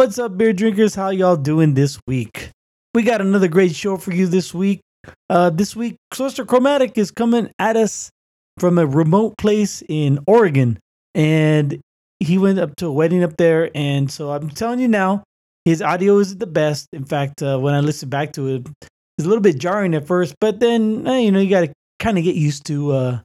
What's 0.00 0.18
up, 0.18 0.38
beer 0.38 0.54
drinkers? 0.54 0.94
How 0.94 1.10
y'all 1.10 1.36
doing 1.36 1.74
this 1.74 2.00
week? 2.06 2.52
We 2.94 3.02
got 3.02 3.20
another 3.20 3.48
great 3.48 3.74
show 3.74 3.98
for 3.98 4.14
you 4.14 4.26
this 4.26 4.54
week. 4.54 4.80
Uh, 5.28 5.50
this 5.50 5.76
week, 5.76 5.96
Sorcerer 6.14 6.46
Chromatic 6.46 6.96
is 6.96 7.10
coming 7.10 7.50
at 7.58 7.76
us 7.76 8.08
from 8.58 8.78
a 8.78 8.86
remote 8.86 9.36
place 9.36 9.82
in 9.90 10.18
Oregon, 10.26 10.78
and 11.14 11.82
he 12.18 12.38
went 12.38 12.58
up 12.58 12.76
to 12.76 12.86
a 12.86 12.90
wedding 12.90 13.22
up 13.22 13.36
there. 13.36 13.70
And 13.74 14.10
so 14.10 14.30
I'm 14.30 14.48
telling 14.48 14.80
you 14.80 14.88
now, 14.88 15.22
his 15.66 15.82
audio 15.82 16.16
is 16.16 16.34
the 16.34 16.46
best. 16.46 16.88
In 16.94 17.04
fact, 17.04 17.42
uh, 17.42 17.58
when 17.58 17.74
I 17.74 17.80
listen 17.80 18.08
back 18.08 18.32
to 18.32 18.48
it, 18.48 18.66
it's 18.80 19.26
a 19.26 19.28
little 19.28 19.42
bit 19.42 19.58
jarring 19.58 19.94
at 19.94 20.06
first, 20.06 20.34
but 20.40 20.60
then 20.60 21.06
eh, 21.06 21.18
you 21.18 21.30
know 21.30 21.40
you 21.40 21.50
got 21.50 21.66
to 21.66 21.72
kind 21.98 22.16
of 22.16 22.24
get 22.24 22.36
used 22.36 22.64
to 22.68 22.92
uh, 22.92 23.20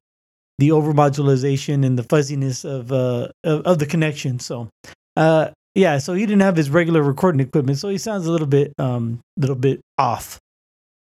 the 0.58 0.70
overmodulation 0.72 1.86
and 1.86 1.98
the 1.98 2.04
fuzziness 2.04 2.66
of, 2.66 2.92
uh, 2.92 3.30
of 3.46 3.62
of 3.62 3.80
the 3.80 3.86
connection. 3.86 4.40
So, 4.40 4.68
uh, 5.16 5.52
yeah, 5.76 5.98
so 5.98 6.14
he 6.14 6.26
didn't 6.26 6.42
have 6.42 6.56
his 6.56 6.70
regular 6.70 7.04
recording 7.04 7.42
equipment, 7.42 7.78
so 7.78 7.90
he 7.90 7.98
sounds 7.98 8.26
a 8.26 8.32
little 8.32 8.48
bit 8.48 8.74
um 8.80 9.20
little 9.38 9.56
bit 9.56 9.82
off. 9.98 10.40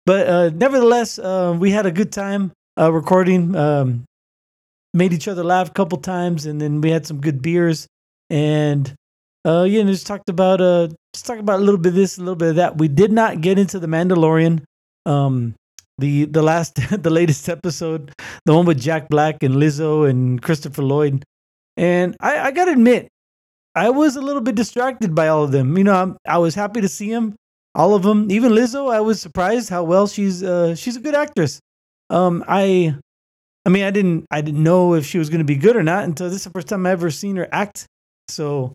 But 0.05 0.27
uh, 0.27 0.49
nevertheless, 0.53 1.17
uh, 1.17 1.55
we 1.57 1.71
had 1.71 1.85
a 1.85 1.91
good 1.91 2.11
time 2.11 2.51
uh, 2.79 2.91
recording. 2.91 3.55
Um, 3.55 4.05
made 4.93 5.13
each 5.13 5.27
other 5.27 5.43
laugh 5.43 5.70
a 5.70 5.73
couple 5.73 5.98
times, 5.98 6.45
and 6.45 6.61
then 6.61 6.81
we 6.81 6.91
had 6.91 7.05
some 7.07 7.20
good 7.21 7.41
beers, 7.41 7.88
and 8.29 8.93
uh, 9.45 9.63
yeah, 9.63 9.81
and 9.81 9.89
just 9.89 10.07
talked 10.07 10.29
about 10.29 10.61
uh, 10.61 10.89
just 11.13 11.26
talk 11.26 11.39
about 11.39 11.59
a 11.59 11.63
little 11.63 11.79
bit 11.79 11.89
of 11.89 11.95
this, 11.95 12.17
a 12.17 12.21
little 12.21 12.35
bit 12.35 12.49
of 12.49 12.55
that. 12.57 12.77
We 12.77 12.87
did 12.87 13.12
not 13.12 13.41
get 13.41 13.57
into 13.57 13.79
the 13.79 13.87
Mandalorian. 13.87 14.63
Um, 15.05 15.55
the 15.98 16.26
the 16.26 16.41
last 16.41 16.76
the 17.03 17.09
latest 17.09 17.48
episode, 17.48 18.12
the 18.45 18.53
one 18.53 18.65
with 18.65 18.79
Jack 18.79 19.07
Black 19.09 19.43
and 19.43 19.55
Lizzo 19.55 20.09
and 20.09 20.41
Christopher 20.41 20.81
Lloyd, 20.81 21.23
and 21.77 22.15
I, 22.20 22.39
I 22.39 22.51
gotta 22.51 22.71
admit, 22.71 23.07
I 23.75 23.89
was 23.89 24.15
a 24.15 24.21
little 24.21 24.41
bit 24.41 24.55
distracted 24.55 25.13
by 25.13 25.27
all 25.27 25.43
of 25.43 25.52
them. 25.52 25.77
You 25.77 25.84
know, 25.84 25.93
I'm, 25.93 26.17
I 26.25 26.38
was 26.38 26.55
happy 26.55 26.81
to 26.81 26.88
see 26.88 27.11
them, 27.11 27.35
all 27.75 27.93
of 27.93 28.03
them. 28.03 28.31
Even 28.31 28.53
Lizzo, 28.53 28.91
I 28.91 29.01
was 29.01 29.20
surprised 29.20 29.70
how 29.70 29.84
well 29.84 30.07
she's 30.07 30.41
uh, 30.41 30.76
she's 30.76 30.95
a 30.95 31.01
good 31.01 31.15
actress. 31.15 31.59
Um, 32.09 32.43
I, 32.48 32.96
I 33.65 33.70
mean, 33.70 33.84
I 33.84 33.91
didn't 33.91 34.26
I 34.31 34.41
didn't 34.41 34.63
know 34.63 34.93
if 34.93 35.05
she 35.05 35.18
was 35.18 35.29
going 35.29 35.40
to 35.40 35.46
be 35.46 35.57
good 35.57 35.76
or 35.76 35.84
not 35.84 36.05
until 36.05 36.27
this 36.27 36.37
is 36.37 36.43
the 36.46 36.51
first 36.51 36.68
time 36.68 36.85
I 36.85 36.91
ever 36.91 37.12
seen 37.12 37.35
her 37.35 37.49
act. 37.51 37.85
So 38.29 38.73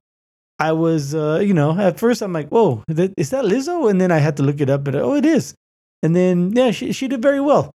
I 0.59 0.73
was, 0.73 1.15
uh, 1.15 1.41
you 1.43 1.55
know, 1.55 1.78
at 1.78 1.98
first 1.98 2.21
I'm 2.21 2.34
like, 2.34 2.48
whoa, 2.51 2.84
is 2.89 3.31
that 3.31 3.45
Lizzo? 3.45 3.91
And 3.91 4.01
then 4.01 4.12
I 4.12 4.19
had 4.19 4.37
to 4.37 4.43
look 4.43 4.61
it 4.61 4.69
up, 4.69 4.87
and 4.87 4.97
oh, 4.97 5.15
it 5.15 5.25
is. 5.25 5.55
And 6.03 6.15
then 6.15 6.53
yeah, 6.55 6.71
she 6.73 6.93
she 6.93 7.09
did 7.09 7.23
very 7.23 7.41
well. 7.41 7.71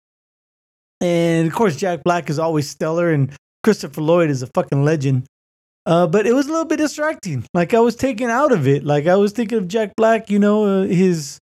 And 0.99 1.47
of 1.47 1.53
course, 1.53 1.77
Jack 1.77 2.03
Black 2.03 2.29
is 2.29 2.39
always 2.39 2.69
stellar, 2.69 3.11
and 3.11 3.31
Christopher 3.63 4.01
Lloyd 4.01 4.29
is 4.29 4.41
a 4.41 4.47
fucking 4.47 4.83
legend. 4.83 5.25
Uh, 5.85 6.07
but 6.07 6.25
it 6.25 6.33
was 6.33 6.47
a 6.47 6.49
little 6.49 6.65
bit 6.65 6.77
distracting. 6.77 7.45
Like 7.53 7.73
I 7.73 7.79
was 7.79 7.95
taken 7.95 8.29
out 8.29 8.51
of 8.51 8.67
it. 8.67 8.83
Like 8.85 9.07
I 9.07 9.15
was 9.15 9.33
thinking 9.33 9.57
of 9.57 9.67
Jack 9.67 9.93
Black, 9.97 10.29
you 10.29 10.39
know, 10.39 10.63
uh, 10.63 10.83
his 10.83 11.39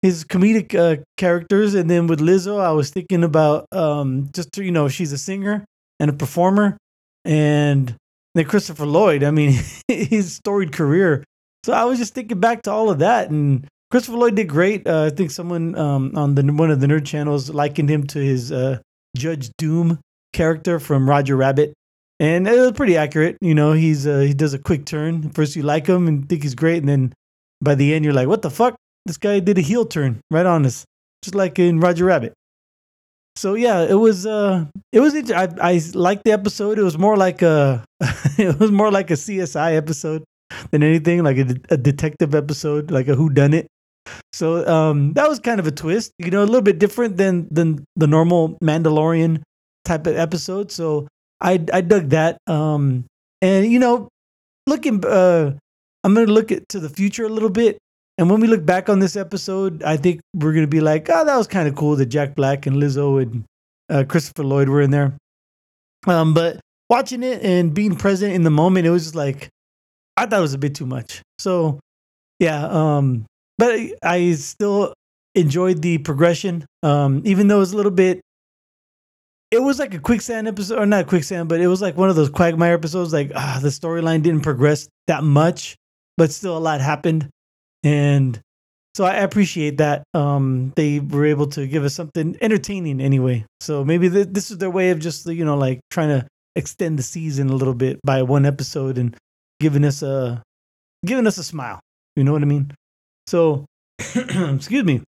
his 0.00 0.24
comedic 0.24 0.74
uh, 0.74 1.02
characters, 1.16 1.74
and 1.74 1.88
then 1.90 2.06
with 2.06 2.20
Lizzo, 2.20 2.60
I 2.60 2.72
was 2.72 2.90
thinking 2.90 3.24
about 3.24 3.66
um, 3.72 4.28
just 4.32 4.56
you 4.56 4.70
know 4.70 4.88
she's 4.88 5.12
a 5.12 5.18
singer 5.18 5.64
and 6.00 6.10
a 6.10 6.12
performer, 6.12 6.76
and 7.24 7.94
then 8.34 8.44
Christopher 8.44 8.86
Lloyd. 8.86 9.22
I 9.22 9.30
mean, 9.30 9.58
his 9.88 10.34
storied 10.36 10.72
career. 10.72 11.24
So 11.64 11.72
I 11.72 11.84
was 11.84 11.98
just 11.98 12.14
thinking 12.14 12.40
back 12.40 12.62
to 12.62 12.70
all 12.70 12.90
of 12.90 12.98
that, 12.98 13.30
and 13.30 13.66
Christopher 13.90 14.18
Lloyd 14.18 14.34
did 14.34 14.48
great. 14.48 14.86
Uh, 14.86 15.04
I 15.04 15.10
think 15.10 15.30
someone 15.30 15.74
um, 15.78 16.12
on 16.16 16.34
the 16.34 16.42
one 16.52 16.70
of 16.70 16.80
the 16.80 16.86
nerd 16.86 17.06
channels 17.06 17.48
likened 17.48 17.88
him 17.88 18.06
to 18.08 18.18
his 18.18 18.52
uh, 18.52 18.80
Judge 19.16 19.50
Doom 19.56 20.00
character 20.32 20.78
from 20.80 21.08
Roger 21.08 21.36
Rabbit, 21.36 21.72
and 22.20 22.46
it 22.46 22.58
was 22.58 22.72
pretty 22.72 22.96
accurate. 22.96 23.36
You 23.40 23.54
know, 23.54 23.72
he's 23.72 24.06
uh, 24.06 24.20
he 24.20 24.34
does 24.34 24.54
a 24.54 24.58
quick 24.58 24.84
turn. 24.86 25.30
First, 25.30 25.56
you 25.56 25.62
like 25.62 25.86
him 25.86 26.06
and 26.08 26.28
think 26.28 26.42
he's 26.42 26.54
great, 26.54 26.78
and 26.78 26.88
then 26.88 27.12
by 27.60 27.74
the 27.74 27.94
end, 27.94 28.04
you're 28.04 28.14
like, 28.14 28.28
"What 28.28 28.42
the 28.42 28.50
fuck? 28.50 28.76
This 29.06 29.16
guy 29.16 29.40
did 29.40 29.58
a 29.58 29.60
heel 29.60 29.84
turn 29.84 30.20
right 30.30 30.46
on 30.46 30.64
us, 30.64 30.84
just 31.22 31.34
like 31.34 31.58
in 31.58 31.80
Roger 31.80 32.04
Rabbit." 32.06 32.32
So 33.36 33.54
yeah, 33.54 33.82
it 33.82 33.94
was 33.94 34.26
uh, 34.26 34.66
it 34.92 35.00
was 35.00 35.14
I 35.30 35.48
I 35.60 35.80
liked 35.94 36.24
the 36.24 36.32
episode. 36.32 36.78
It 36.78 36.84
was 36.84 36.98
more 36.98 37.16
like 37.16 37.42
a 37.42 37.84
it 38.38 38.58
was 38.58 38.70
more 38.70 38.90
like 38.90 39.10
a 39.10 39.14
CSI 39.14 39.76
episode 39.76 40.24
than 40.70 40.82
anything, 40.82 41.24
like 41.24 41.38
a, 41.38 41.56
a 41.70 41.76
detective 41.76 42.34
episode, 42.34 42.90
like 42.90 43.08
a 43.08 43.14
who 43.16 43.30
done 43.30 43.54
it. 43.54 43.66
So 44.32 44.66
um, 44.68 45.14
that 45.14 45.28
was 45.28 45.40
kind 45.40 45.58
of 45.58 45.66
a 45.66 45.72
twist, 45.72 46.12
you 46.18 46.30
know, 46.30 46.42
a 46.42 46.46
little 46.46 46.62
bit 46.62 46.78
different 46.78 47.16
than 47.16 47.48
than 47.50 47.84
the 47.96 48.06
normal 48.06 48.56
Mandalorian 48.62 49.42
type 49.84 50.06
of 50.06 50.16
episode. 50.16 50.70
So 50.70 51.08
I 51.40 51.64
I 51.72 51.80
dug 51.80 52.10
that. 52.10 52.38
Um, 52.46 53.04
and 53.42 53.70
you 53.70 53.78
know, 53.78 54.08
looking, 54.66 55.04
uh, 55.04 55.54
I'm 56.02 56.14
gonna 56.14 56.26
look 56.26 56.52
at 56.52 56.68
to 56.70 56.80
the 56.80 56.88
future 56.88 57.24
a 57.24 57.28
little 57.28 57.50
bit. 57.50 57.78
And 58.16 58.30
when 58.30 58.40
we 58.40 58.46
look 58.46 58.64
back 58.64 58.88
on 58.88 59.00
this 59.00 59.16
episode, 59.16 59.82
I 59.82 59.96
think 59.96 60.20
we're 60.34 60.52
gonna 60.52 60.66
be 60.66 60.80
like, 60.80 61.08
oh, 61.10 61.24
that 61.24 61.36
was 61.36 61.46
kind 61.46 61.68
of 61.68 61.74
cool 61.74 61.96
that 61.96 62.06
Jack 62.06 62.34
Black 62.34 62.66
and 62.66 62.76
Lizzo 62.76 63.20
and 63.20 63.44
uh, 63.90 64.04
Christopher 64.08 64.44
Lloyd 64.44 64.68
were 64.68 64.80
in 64.80 64.90
there. 64.90 65.14
Um, 66.06 66.34
but 66.34 66.60
watching 66.88 67.22
it 67.22 67.42
and 67.42 67.74
being 67.74 67.96
present 67.96 68.32
in 68.34 68.44
the 68.44 68.50
moment, 68.50 68.86
it 68.86 68.90
was 68.90 69.04
just 69.04 69.14
like 69.14 69.48
I 70.16 70.26
thought 70.26 70.38
it 70.38 70.42
was 70.42 70.54
a 70.54 70.58
bit 70.58 70.74
too 70.74 70.86
much. 70.86 71.22
So 71.38 71.80
yeah, 72.38 72.66
um, 72.66 73.26
but 73.58 73.72
I, 73.72 73.92
I 74.02 74.32
still 74.32 74.92
enjoyed 75.34 75.82
the 75.82 75.98
progression. 75.98 76.64
Um, 76.82 77.22
even 77.24 77.48
though 77.48 77.56
it 77.56 77.60
was 77.60 77.72
a 77.72 77.76
little 77.76 77.92
bit, 77.92 78.20
it 79.54 79.62
was 79.62 79.78
like 79.78 79.94
a 79.94 79.98
quicksand 80.00 80.48
episode, 80.48 80.78
or 80.78 80.86
not 80.86 81.06
quicksand, 81.06 81.48
but 81.48 81.60
it 81.60 81.68
was 81.68 81.80
like 81.80 81.96
one 81.96 82.10
of 82.10 82.16
those 82.16 82.30
Quagmire 82.30 82.74
episodes. 82.74 83.12
Like 83.12 83.30
ah, 83.34 83.58
the 83.62 83.68
storyline 83.68 84.22
didn't 84.22 84.42
progress 84.42 84.88
that 85.06 85.22
much, 85.22 85.76
but 86.16 86.32
still 86.32 86.56
a 86.56 86.58
lot 86.58 86.80
happened, 86.80 87.28
and 87.82 88.40
so 88.94 89.04
I 89.04 89.14
appreciate 89.14 89.78
that. 89.78 90.04
Um, 90.12 90.72
they 90.76 91.00
were 91.00 91.24
able 91.26 91.46
to 91.48 91.66
give 91.66 91.84
us 91.84 91.94
something 91.94 92.36
entertaining 92.40 93.00
anyway. 93.00 93.44
So 93.60 93.84
maybe 93.84 94.10
th- 94.10 94.28
this 94.30 94.50
is 94.50 94.58
their 94.58 94.70
way 94.70 94.90
of 94.90 94.98
just 94.98 95.26
you 95.26 95.44
know 95.44 95.56
like 95.56 95.80
trying 95.90 96.08
to 96.08 96.26
extend 96.56 96.98
the 96.98 97.02
season 97.02 97.48
a 97.48 97.54
little 97.54 97.74
bit 97.74 98.00
by 98.04 98.22
one 98.22 98.46
episode 98.46 98.98
and 98.98 99.16
giving 99.60 99.84
us 99.84 100.02
a 100.02 100.42
giving 101.06 101.26
us 101.26 101.38
a 101.38 101.44
smile. 101.44 101.80
You 102.16 102.24
know 102.24 102.32
what 102.32 102.42
I 102.42 102.46
mean? 102.46 102.72
So, 103.26 103.66
excuse 103.98 104.84
me. 104.84 105.02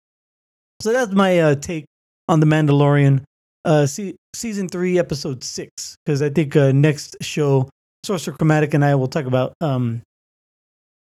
So 0.81 0.93
that's 0.93 1.12
my 1.12 1.38
uh, 1.38 1.55
take 1.55 1.84
on 2.28 2.41
the 2.41 2.47
Mandalorian, 2.47 3.22
uh, 3.65 3.87
se- 3.87 4.16
season 4.34 4.68
three, 4.68 4.98
episode 4.98 5.42
six. 5.42 5.96
Because 6.04 6.22
I 6.22 6.30
think 6.30 6.56
uh, 6.56 6.72
next 6.72 7.16
show, 7.20 7.68
Sorcerer 8.04 8.34
Chromatic 8.34 8.74
and 8.74 8.84
I 8.84 8.94
will 8.94 9.08
talk 9.08 9.26
about 9.26 9.54
um, 9.60 10.02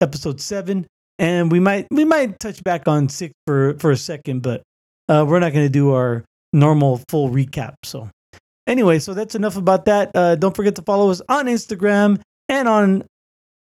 episode 0.01 0.41
seven, 0.41 0.87
and 1.17 1.51
we 1.51 1.59
might 1.59 1.87
we 1.91 2.05
might 2.05 2.39
touch 2.39 2.63
back 2.63 2.87
on 2.87 3.09
six 3.09 3.33
for 3.45 3.77
for 3.79 3.91
a 3.91 3.97
second, 3.97 4.41
but 4.41 4.63
uh, 5.07 5.25
we're 5.27 5.39
not 5.39 5.53
going 5.53 5.65
to 5.65 5.71
do 5.71 5.91
our 5.93 6.23
normal 6.53 7.01
full 7.09 7.29
recap. 7.29 7.75
So, 7.83 8.09
anyway, 8.67 8.99
so 8.99 9.13
that's 9.13 9.35
enough 9.35 9.57
about 9.57 9.85
that. 9.85 10.11
Uh, 10.15 10.35
don't 10.35 10.55
forget 10.55 10.75
to 10.75 10.81
follow 10.81 11.09
us 11.09 11.21
on 11.29 11.45
Instagram 11.45 12.21
and 12.47 12.67
on 12.67 13.03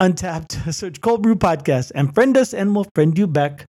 Untappd. 0.02 0.72
Search 0.74 1.00
Cold 1.00 1.22
Brew 1.22 1.36
Podcast 1.36 1.92
and 1.94 2.14
friend 2.14 2.36
us, 2.36 2.54
and 2.54 2.74
we'll 2.74 2.86
friend 2.94 3.16
you 3.16 3.26
back. 3.26 3.64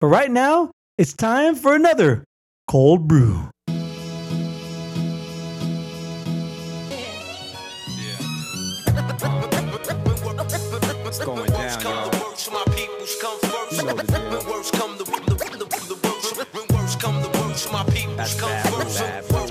But 0.00 0.08
right 0.08 0.30
now, 0.30 0.70
it's 0.96 1.12
time 1.12 1.54
for 1.54 1.74
another 1.74 2.24
Cold 2.68 3.06
Brew. 3.08 3.48
What's 11.18 11.26
going 11.26 11.50
down, 11.50 11.80
y'all? 11.82 12.04
You 13.72 13.82
know 13.82 13.96
the 13.96 14.04
deal. 14.06 14.40
That's 18.16 18.40
bad, 18.40 18.72
bad, 19.28 19.50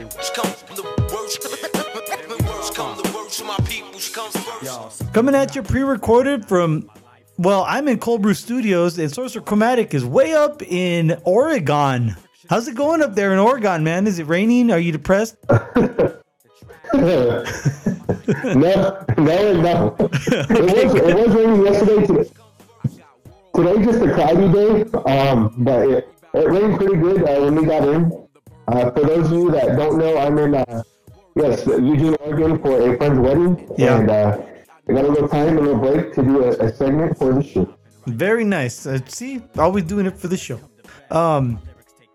Y'all, 4.64 4.92
Coming 5.12 5.36
at 5.36 5.58
you 5.58 5.64
pre-recorded 5.64 6.46
from 6.48 6.90
well, 7.38 7.66
I'm 7.68 7.90
in 7.90 8.00
Cöld 8.00 8.22
Brüe 8.22 8.34
Studios 8.34 8.98
and 8.98 9.12
Sorcerer 9.12 9.42
Chromatic 9.42 9.94
is 9.94 10.06
way 10.06 10.34
up 10.34 10.62
in 10.62 11.20
Oregon. 11.26 12.16
How's 12.50 12.70
it 12.70 12.76
going 12.76 13.02
up 13.02 13.14
there 13.16 13.34
in 13.34 13.40
Oregon, 13.40 13.84
man? 13.84 14.08
Is 14.08 14.20
it 14.20 14.28
raining? 14.28 14.72
Are 14.72 14.80
you 14.80 14.94
depressed? 14.94 15.36
no, 16.94 17.44
no, 19.18 19.62
no. 19.62 19.96
It 20.00 20.86
was, 20.86 20.96
it 20.96 21.16
was 21.16 21.36
raining 21.36 21.66
yesterday. 21.66 22.06
Today, 22.08 22.30
today 23.56 23.86
just 23.86 24.02
a 24.02 24.14
cloudy 24.14 24.52
day, 24.52 25.00
um, 25.12 25.54
but 25.60 25.88
it, 25.90 26.10
it 26.34 26.48
rained 26.50 26.78
pretty 26.78 26.96
good 26.98 27.24
uh, 27.24 27.42
when 27.42 27.56
we 27.56 27.66
got 27.66 27.88
in. 27.88 28.28
Uh, 28.68 28.92
for 28.92 29.02
those 29.02 29.28
of 29.28 29.32
you 29.32 29.52
that 29.52 29.76
don't 29.78 29.98
know, 29.98 30.18
I'm 30.18 30.38
in 30.38 30.56
uh, 30.56 30.84
yes 31.36 31.66
Eugene, 31.66 32.16
Oregon 32.22 32.60
for 32.60 32.94
a 32.94 32.98
friend's 32.98 33.20
wedding, 33.20 33.70
Yeah. 33.78 34.00
and 34.00 34.10
uh, 34.10 34.38
I 34.90 34.94
got 34.94 35.06
a 35.06 35.08
little 35.08 35.28
time, 35.28 35.58
a 35.58 35.62
little 35.62 35.80
break 35.80 36.14
to 36.14 36.24
do 36.24 36.44
a, 36.44 36.50
a 36.66 36.74
segment 36.74 37.18
for 37.18 37.34
the 37.34 37.44
show. 37.44 37.74
Very 38.06 38.46
nice. 38.46 38.86
Uh, 38.86 39.00
see, 39.08 39.42
always 39.58 39.84
doing 39.84 40.06
it 40.06 40.18
for 40.18 40.28
the 40.28 40.38
show. 40.38 40.60
Um, 41.12 41.60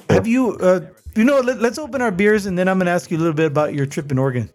have 0.08 0.26
you, 0.26 0.56
uh, 0.58 0.80
you 1.14 1.24
know, 1.24 1.40
let, 1.40 1.58
us 1.62 1.78
open 1.78 2.00
our 2.00 2.10
beers 2.10 2.46
and 2.46 2.58
then 2.58 2.68
I'm 2.68 2.78
going 2.78 2.86
to 2.86 2.92
ask 2.92 3.10
you 3.10 3.16
a 3.18 3.20
little 3.20 3.34
bit 3.34 3.46
about 3.46 3.74
your 3.74 3.84
trip 3.86 4.10
in 4.10 4.18
Oregon. 4.18 4.50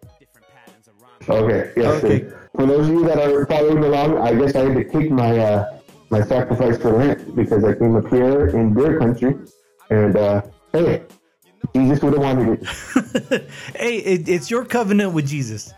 Okay. 1.28 1.72
Yes. 1.76 2.02
Okay. 2.04 2.28
For 2.56 2.66
those 2.66 2.88
of 2.88 2.94
you 2.94 3.04
that 3.06 3.18
are 3.18 3.46
following 3.46 3.84
along, 3.84 4.18
I 4.18 4.34
guess 4.34 4.54
I 4.54 4.60
had 4.60 4.74
to 4.76 4.84
kick 4.84 5.10
my 5.10 5.38
uh, 5.38 5.78
my 6.10 6.22
sacrifice 6.22 6.78
for 6.78 6.92
Lent 6.92 7.36
because 7.36 7.64
I 7.64 7.74
came 7.74 7.94
up 7.96 8.08
here 8.08 8.48
in 8.48 8.72
beer 8.72 8.98
country, 8.98 9.36
and 9.90 10.16
uh, 10.16 10.42
hey, 10.72 11.02
Jesus 11.74 12.02
would 12.02 12.14
have 12.14 12.22
wanted 12.22 12.62
it. 12.62 13.50
hey, 13.76 13.96
it, 13.98 14.28
it's 14.28 14.50
your 14.50 14.64
covenant 14.64 15.12
with 15.12 15.28
Jesus. 15.28 15.72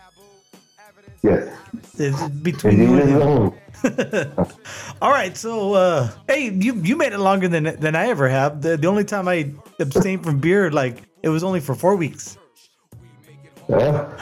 Yes, 1.22 1.54
It's 1.98 2.28
between 2.28 2.80
you 2.80 2.94
and 2.98 3.10
him. 3.10 3.52
All 5.02 5.10
right, 5.10 5.36
so 5.36 5.74
uh, 5.74 6.10
hey, 6.28 6.50
you 6.50 6.76
you 6.76 6.96
made 6.96 7.12
it 7.12 7.18
longer 7.18 7.48
than 7.48 7.64
than 7.78 7.94
I 7.94 8.06
ever 8.06 8.28
have. 8.28 8.62
The, 8.62 8.76
the 8.76 8.86
only 8.86 9.04
time 9.04 9.28
I 9.28 9.52
abstained 9.78 10.24
from 10.24 10.38
beer, 10.38 10.70
like 10.70 11.02
it 11.22 11.28
was 11.28 11.44
only 11.44 11.60
for 11.60 11.74
four 11.74 11.96
weeks. 11.96 12.38
Yeah. 13.68 14.16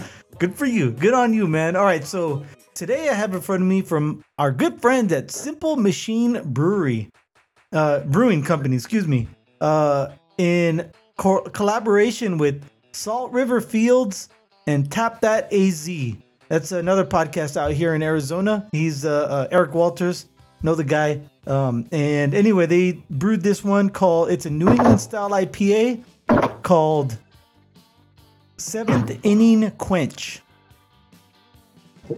Good 0.40 0.54
for 0.54 0.64
you. 0.64 0.90
Good 0.90 1.12
on 1.12 1.34
you, 1.34 1.46
man. 1.46 1.76
All 1.76 1.84
right, 1.84 2.02
so 2.02 2.46
today 2.72 3.10
I 3.10 3.12
have 3.12 3.34
in 3.34 3.42
front 3.42 3.60
of 3.60 3.68
me 3.68 3.82
from 3.82 4.24
our 4.38 4.50
good 4.50 4.80
friends 4.80 5.12
at 5.12 5.30
Simple 5.30 5.76
Machine 5.76 6.40
Brewery, 6.42 7.10
uh, 7.74 8.00
Brewing 8.00 8.42
Company, 8.42 8.74
excuse 8.74 9.06
me, 9.06 9.28
uh, 9.60 10.08
in 10.38 10.90
co- 11.18 11.42
collaboration 11.42 12.38
with 12.38 12.64
Salt 12.92 13.32
River 13.32 13.60
Fields 13.60 14.30
and 14.66 14.90
Tap 14.90 15.20
That 15.20 15.52
AZ. 15.52 15.90
That's 16.48 16.72
another 16.72 17.04
podcast 17.04 17.58
out 17.58 17.72
here 17.72 17.94
in 17.94 18.02
Arizona. 18.02 18.66
He's 18.72 19.04
uh, 19.04 19.26
uh, 19.28 19.48
Eric 19.50 19.74
Walters, 19.74 20.24
know 20.62 20.74
the 20.74 20.84
guy. 20.84 21.20
Um, 21.46 21.86
and 21.92 22.32
anyway, 22.34 22.64
they 22.64 22.92
brewed 23.10 23.42
this 23.42 23.62
one 23.62 23.90
called 23.90 24.30
it's 24.30 24.46
a 24.46 24.50
New 24.50 24.70
England 24.70 25.02
style 25.02 25.32
IPA 25.32 26.02
called 26.62 27.18
Seventh 28.60 29.18
Inning 29.22 29.70
Quench. 29.72 30.40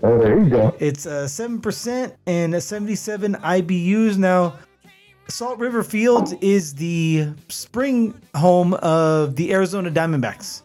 oh, 0.02 0.18
there 0.18 0.38
you 0.42 0.50
go. 0.50 0.74
It's 0.80 1.06
uh, 1.06 1.24
7% 1.26 2.14
and 2.26 2.54
a 2.54 2.60
77 2.60 3.34
IBUs. 3.36 4.16
Now, 4.18 4.54
Salt 5.28 5.58
River 5.58 5.82
Fields 5.84 6.34
is 6.40 6.74
the 6.74 7.28
spring 7.48 8.14
home 8.34 8.74
of 8.74 9.36
the 9.36 9.52
Arizona 9.52 9.90
Diamondbacks. 9.90 10.62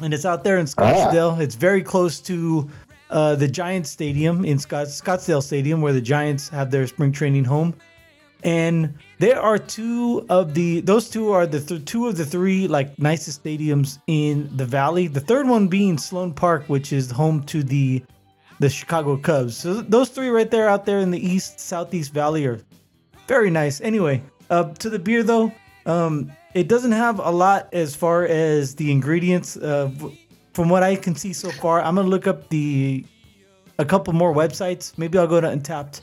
And 0.00 0.14
it's 0.14 0.24
out 0.24 0.44
there 0.44 0.56
in 0.58 0.64
Scottsdale. 0.66 1.38
It's 1.40 1.56
very 1.56 1.82
close 1.82 2.20
to 2.20 2.68
uh, 3.10 3.34
the 3.34 3.46
Giants 3.48 3.90
Stadium 3.90 4.44
in 4.46 4.58
Scott- 4.58 4.86
Scottsdale 4.86 5.42
Stadium, 5.42 5.82
where 5.82 5.92
the 5.92 6.00
Giants 6.00 6.48
have 6.48 6.70
their 6.70 6.86
spring 6.86 7.12
training 7.12 7.44
home. 7.44 7.74
And 8.42 8.94
there 9.18 9.40
are 9.40 9.58
two 9.58 10.24
of 10.28 10.54
the 10.54 10.80
those 10.80 11.10
two 11.10 11.32
are 11.32 11.46
the 11.46 11.60
th- 11.60 11.84
two 11.84 12.06
of 12.06 12.16
the 12.16 12.24
three 12.24 12.66
like 12.68 12.98
nicest 12.98 13.44
stadiums 13.44 13.98
in 14.06 14.48
the 14.56 14.64
valley. 14.64 15.06
The 15.08 15.20
third 15.20 15.46
one 15.46 15.68
being 15.68 15.98
Sloan 15.98 16.32
Park, 16.32 16.64
which 16.68 16.92
is 16.92 17.10
home 17.10 17.42
to 17.44 17.62
the 17.62 18.02
the 18.60 18.70
Chicago 18.70 19.16
Cubs. 19.16 19.56
So 19.56 19.80
those 19.82 20.08
three 20.10 20.28
right 20.28 20.50
there 20.50 20.68
out 20.68 20.86
there 20.86 21.00
in 21.00 21.10
the 21.10 21.18
east 21.18 21.60
southeast 21.60 22.12
valley 22.12 22.46
are 22.46 22.60
very 23.26 23.50
nice. 23.50 23.80
Anyway, 23.80 24.22
uh, 24.50 24.64
to 24.74 24.90
the 24.90 24.98
beer 24.98 25.22
though, 25.22 25.52
um, 25.86 26.30
it 26.54 26.68
doesn't 26.68 26.92
have 26.92 27.18
a 27.18 27.30
lot 27.30 27.68
as 27.72 27.94
far 27.94 28.24
as 28.24 28.74
the 28.74 28.90
ingredients. 28.90 29.56
Uh, 29.56 29.90
from 30.52 30.68
what 30.68 30.82
I 30.82 30.96
can 30.96 31.14
see 31.14 31.32
so 31.32 31.50
far, 31.50 31.80
I'm 31.82 31.94
gonna 31.94 32.08
look 32.08 32.26
up 32.26 32.48
the 32.48 33.04
a 33.78 33.84
couple 33.84 34.12
more 34.12 34.34
websites. 34.34 34.96
Maybe 34.98 35.16
I'll 35.18 35.26
go 35.26 35.40
to 35.40 35.46
Untappd, 35.46 36.02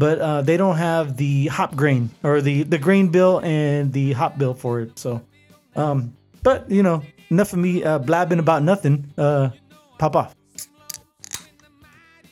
but 0.00 0.18
uh, 0.18 0.40
they 0.40 0.56
don't 0.56 0.76
have 0.80 1.18
the 1.20 1.46
hop 1.52 1.76
grain 1.76 2.08
or 2.24 2.40
the 2.40 2.62
the 2.64 2.78
grain 2.78 3.08
bill 3.12 3.40
and 3.44 3.92
the 3.92 4.12
hop 4.16 4.38
bill 4.40 4.54
for 4.54 4.80
it. 4.80 4.98
So, 4.98 5.20
um, 5.76 6.16
but 6.42 6.64
you 6.70 6.82
know, 6.82 7.02
enough 7.28 7.52
of 7.52 7.58
me 7.60 7.84
uh, 7.84 7.98
blabbing 8.00 8.38
about 8.40 8.62
nothing. 8.64 9.12
Uh, 9.18 9.50
pop 9.98 10.16
off. 10.16 10.34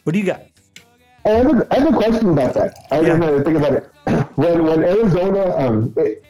What 0.05 0.15
do 0.15 0.19
you 0.19 0.25
got? 0.25 0.41
I 1.27 1.31
have, 1.45 1.47
a, 1.53 1.67
I 1.71 1.79
have 1.81 1.93
a 1.93 1.97
question 1.97 2.31
about 2.31 2.55
that. 2.55 2.73
I 2.91 3.01
Yeah. 3.01 3.09
don't 3.09 3.21
know 3.21 3.37
to 3.39 3.45
think 3.45 3.59
about 3.61 3.75
it. 3.75 3.85
When 4.41 4.65
when 4.65 4.81
Arizona, 4.85 5.43
um, 5.61 5.93
it, 5.99 6.25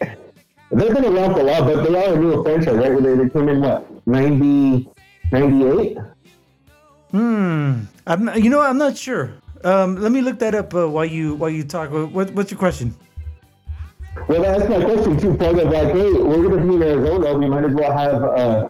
they've 0.72 0.92
been 0.94 1.04
around 1.04 1.34
for 1.34 1.40
a 1.40 1.44
while, 1.44 1.62
but 1.62 1.84
they 1.86 1.94
are 1.94 2.14
a 2.14 2.18
new 2.18 2.42
franchise, 2.42 2.74
right? 2.74 2.98
They, 3.02 3.14
they 3.14 3.28
came 3.30 3.48
in 3.52 3.60
what 3.60 3.84
90, 4.08 4.88
98? 5.30 5.98
Hmm. 7.12 7.84
I'm 8.08 8.24
not, 8.24 8.42
you 8.42 8.50
know? 8.50 8.60
I'm 8.60 8.78
not 8.78 8.96
sure. 8.96 9.34
Um, 9.64 9.96
let 9.96 10.12
me 10.12 10.20
look 10.20 10.38
that 10.38 10.54
up 10.54 10.74
uh, 10.74 10.88
while 10.88 11.04
you 11.04 11.34
while 11.34 11.50
you 11.50 11.64
talk. 11.64 11.90
What, 11.90 12.30
what's 12.32 12.50
your 12.50 12.58
question? 12.58 12.94
Well, 14.28 14.42
that's 14.42 14.68
my 14.68 14.84
question 14.84 15.18
too. 15.18 15.36
Part 15.36 15.58
of 15.58 15.70
like, 15.70 15.92
hey, 15.94 16.12
we're 16.12 16.48
gonna 16.48 16.66
be 16.66 16.74
in 16.76 16.82
Arizona. 16.82 17.38
We 17.38 17.46
might 17.46 17.64
as 17.64 17.74
well 17.74 17.92
have, 17.92 18.22
uh, 18.22 18.68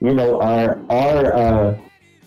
you 0.00 0.14
know, 0.14 0.40
our 0.40 0.78
our 0.90 1.34
uh, 1.34 1.78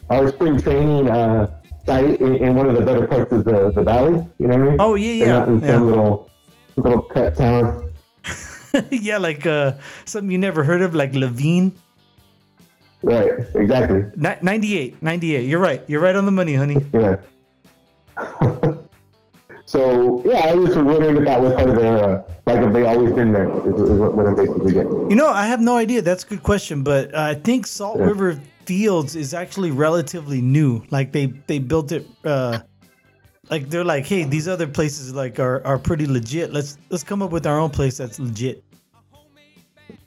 our 0.10 0.30
spring 0.30 0.62
training 0.62 1.10
uh, 1.10 1.48
site 1.86 2.20
in, 2.22 2.36
in 2.36 2.56
one 2.56 2.70
of 2.70 2.76
the 2.76 2.82
better 2.82 3.08
parts 3.08 3.32
of 3.32 3.44
the, 3.44 3.72
the 3.72 3.84
valley. 3.84 4.26
You 4.40 4.48
know 4.48 4.58
what 4.58 4.68
I 4.68 4.70
mean? 4.70 4.78
Oh, 4.80 4.96
yeah, 4.96 5.26
yeah, 5.26 5.48
in 5.48 5.62
yeah. 5.62 5.68
some 5.68 5.88
little 5.88 6.30
little 6.76 7.02
cut 7.02 7.36
town. 7.36 7.94
yeah, 8.92 9.18
like 9.18 9.46
uh, 9.46 9.74
something 10.06 10.32
you 10.32 10.38
never 10.38 10.64
heard 10.64 10.82
of, 10.82 10.96
like 10.96 11.14
Laveen. 11.14 11.72
Right. 13.04 13.32
Exactly. 13.56 14.06
Ni- 14.16 14.38
98, 14.42 15.02
98. 15.02 15.46
You're 15.48 15.60
right. 15.60 15.82
You're 15.88 16.02
right 16.02 16.16
on 16.16 16.26
the 16.26 16.32
money, 16.32 16.54
honey. 16.54 16.78
Yeah. 16.94 17.18
So 19.66 20.22
yeah, 20.26 20.40
I 20.48 20.54
was 20.56 20.76
wondering 20.76 21.18
if 21.18 21.26
that 21.26 21.42
was 21.42 21.54
part 21.54 21.70
of 21.70 21.76
their 21.76 21.98
uh, 22.04 22.24
like 22.46 22.60
if 22.60 22.74
they 22.74 22.86
always 22.86 23.14
been 23.14 23.32
there. 23.32 23.50
Is, 23.68 23.82
is 23.82 24.00
what, 24.00 24.16
what 24.16 24.28
I'm 24.28 24.36
basically 24.36 24.74
getting. 24.74 25.10
You 25.10 25.16
know, 25.16 25.28
I 25.28 25.46
have 25.46 25.62
no 25.62 25.78
idea. 25.78 26.02
That's 26.02 26.24
a 26.24 26.28
good 26.28 26.44
question, 26.44 26.84
but 26.84 27.14
uh, 27.14 27.22
I 27.22 27.36
think 27.36 27.68
Salt 27.68 28.00
Yeah. 28.00 28.06
River 28.06 28.42
Fields 28.66 29.16
is 29.16 29.34
actually 29.34 29.72
relatively 29.72 30.42
new. 30.42 30.84
Like 30.92 31.12
they 31.12 31.28
they 31.48 31.60
built 31.60 31.92
it. 31.92 32.08
Uh, 32.24 32.60
like 33.50 33.70
they're 33.70 33.84
like, 33.84 34.06
hey, 34.06 34.24
these 34.24 34.48
other 34.48 34.68
places 34.68 35.14
like 35.14 35.40
are, 35.40 35.66
are 35.66 35.78
pretty 35.78 36.06
legit. 36.06 36.54
Let's 36.54 36.78
let's 36.90 37.04
come 37.04 37.22
up 37.22 37.32
with 37.32 37.46
our 37.46 37.60
own 37.60 37.70
place 37.70 37.98
that's 37.98 38.20
legit. 38.20 38.64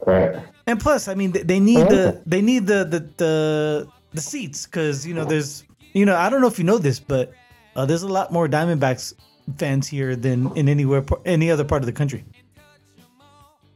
Right. 0.06 0.42
And 0.66 0.80
plus, 0.80 1.08
I 1.08 1.14
mean, 1.14 1.32
they, 1.32 1.42
they 1.42 1.60
need 1.60 1.88
the 1.88 2.22
they 2.26 2.40
need 2.40 2.66
the 2.66 2.84
the 2.84 3.00
the, 3.16 3.88
the 4.12 4.20
seats 4.20 4.66
because 4.66 5.06
you 5.06 5.14
know 5.14 5.24
there's 5.24 5.64
you 5.92 6.06
know 6.06 6.16
I 6.16 6.30
don't 6.30 6.40
know 6.40 6.46
if 6.46 6.58
you 6.58 6.64
know 6.64 6.78
this, 6.78 6.98
but 6.98 7.32
uh, 7.76 7.86
there's 7.86 8.02
a 8.02 8.08
lot 8.08 8.32
more 8.32 8.48
Diamondbacks 8.48 9.14
fans 9.56 9.88
here 9.88 10.16
than 10.16 10.56
in 10.56 10.68
anywhere 10.68 11.04
any 11.24 11.50
other 11.50 11.64
part 11.64 11.82
of 11.82 11.86
the 11.86 11.92
country. 11.92 12.24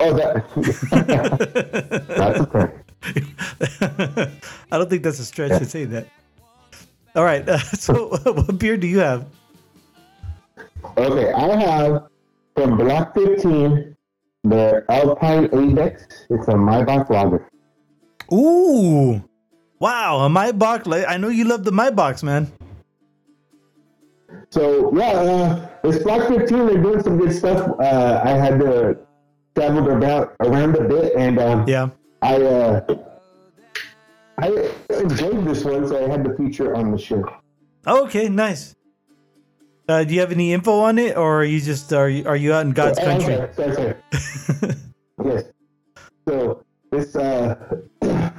Oh, 0.00 0.12
that. 0.14 0.44
That's 2.08 2.40
okay. 2.40 2.72
I 4.72 4.78
don't 4.78 4.90
think 4.90 5.02
that's 5.02 5.18
a 5.18 5.24
stretch 5.24 5.58
to 5.58 5.64
say 5.64 5.84
that. 5.84 6.08
All 7.14 7.24
right, 7.24 7.48
uh, 7.48 7.58
so 7.74 8.08
what 8.08 8.58
beer 8.58 8.76
do 8.76 8.86
you 8.86 8.98
have? 8.98 9.26
Okay, 10.96 11.32
I 11.32 11.56
have 11.60 12.08
from 12.54 12.76
Block 12.76 13.14
15 13.14 13.96
the 14.44 14.84
Alpine 14.88 15.48
Ibex. 15.52 16.26
It's 16.30 16.48
a 16.48 16.52
Maibock 16.52 17.10
lager. 17.10 17.48
Ooh, 18.32 19.22
wow, 19.78 20.26
a 20.26 20.52
box. 20.52 20.86
I 20.86 21.16
know 21.16 21.28
you 21.28 21.44
love 21.44 21.64
the 21.64 21.72
box, 21.94 22.22
man. 22.22 22.50
So 24.50 24.92
yeah, 24.96 25.10
uh, 25.12 25.68
it's 25.84 26.02
Block 26.04 26.28
15. 26.28 26.66
They're 26.66 26.82
doing 26.82 27.02
some 27.02 27.18
good 27.18 27.34
stuff. 27.34 27.70
Uh, 27.80 28.20
I 28.24 28.30
had 28.30 28.58
to 28.60 28.98
travel 29.54 29.90
about 29.90 30.34
around 30.40 30.76
a 30.76 30.84
bit, 30.86 31.14
and 31.16 31.38
um, 31.38 31.66
Yeah. 31.66 31.88
I 32.22 32.36
uh, 32.42 32.80
I 34.38 34.48
enjoyed 34.90 35.44
this 35.44 35.64
one, 35.64 35.86
so 35.88 36.04
I 36.04 36.08
had 36.08 36.24
to 36.24 36.34
feature 36.36 36.74
on 36.74 36.90
the 36.92 36.98
show. 36.98 37.24
Oh, 37.86 38.04
okay, 38.04 38.28
nice. 38.28 38.74
Uh, 39.88 40.04
do 40.04 40.12
you 40.14 40.20
have 40.20 40.32
any 40.32 40.52
info 40.52 40.80
on 40.80 40.98
it, 40.98 41.16
or 41.16 41.40
are 41.40 41.44
you 41.44 41.60
just 41.60 41.92
are 41.92 42.08
you, 42.08 42.26
are 42.26 42.36
you 42.36 42.52
out 42.52 42.66
in 42.66 42.72
God's 42.72 42.98
Oh, 42.98 43.04
country? 43.04 43.34
okay, 43.34 43.52
sorry, 43.54 43.74
sorry. 43.74 44.74
yes. 45.24 45.44
So 46.28 46.62
this 46.90 47.16
uh, 47.16 47.54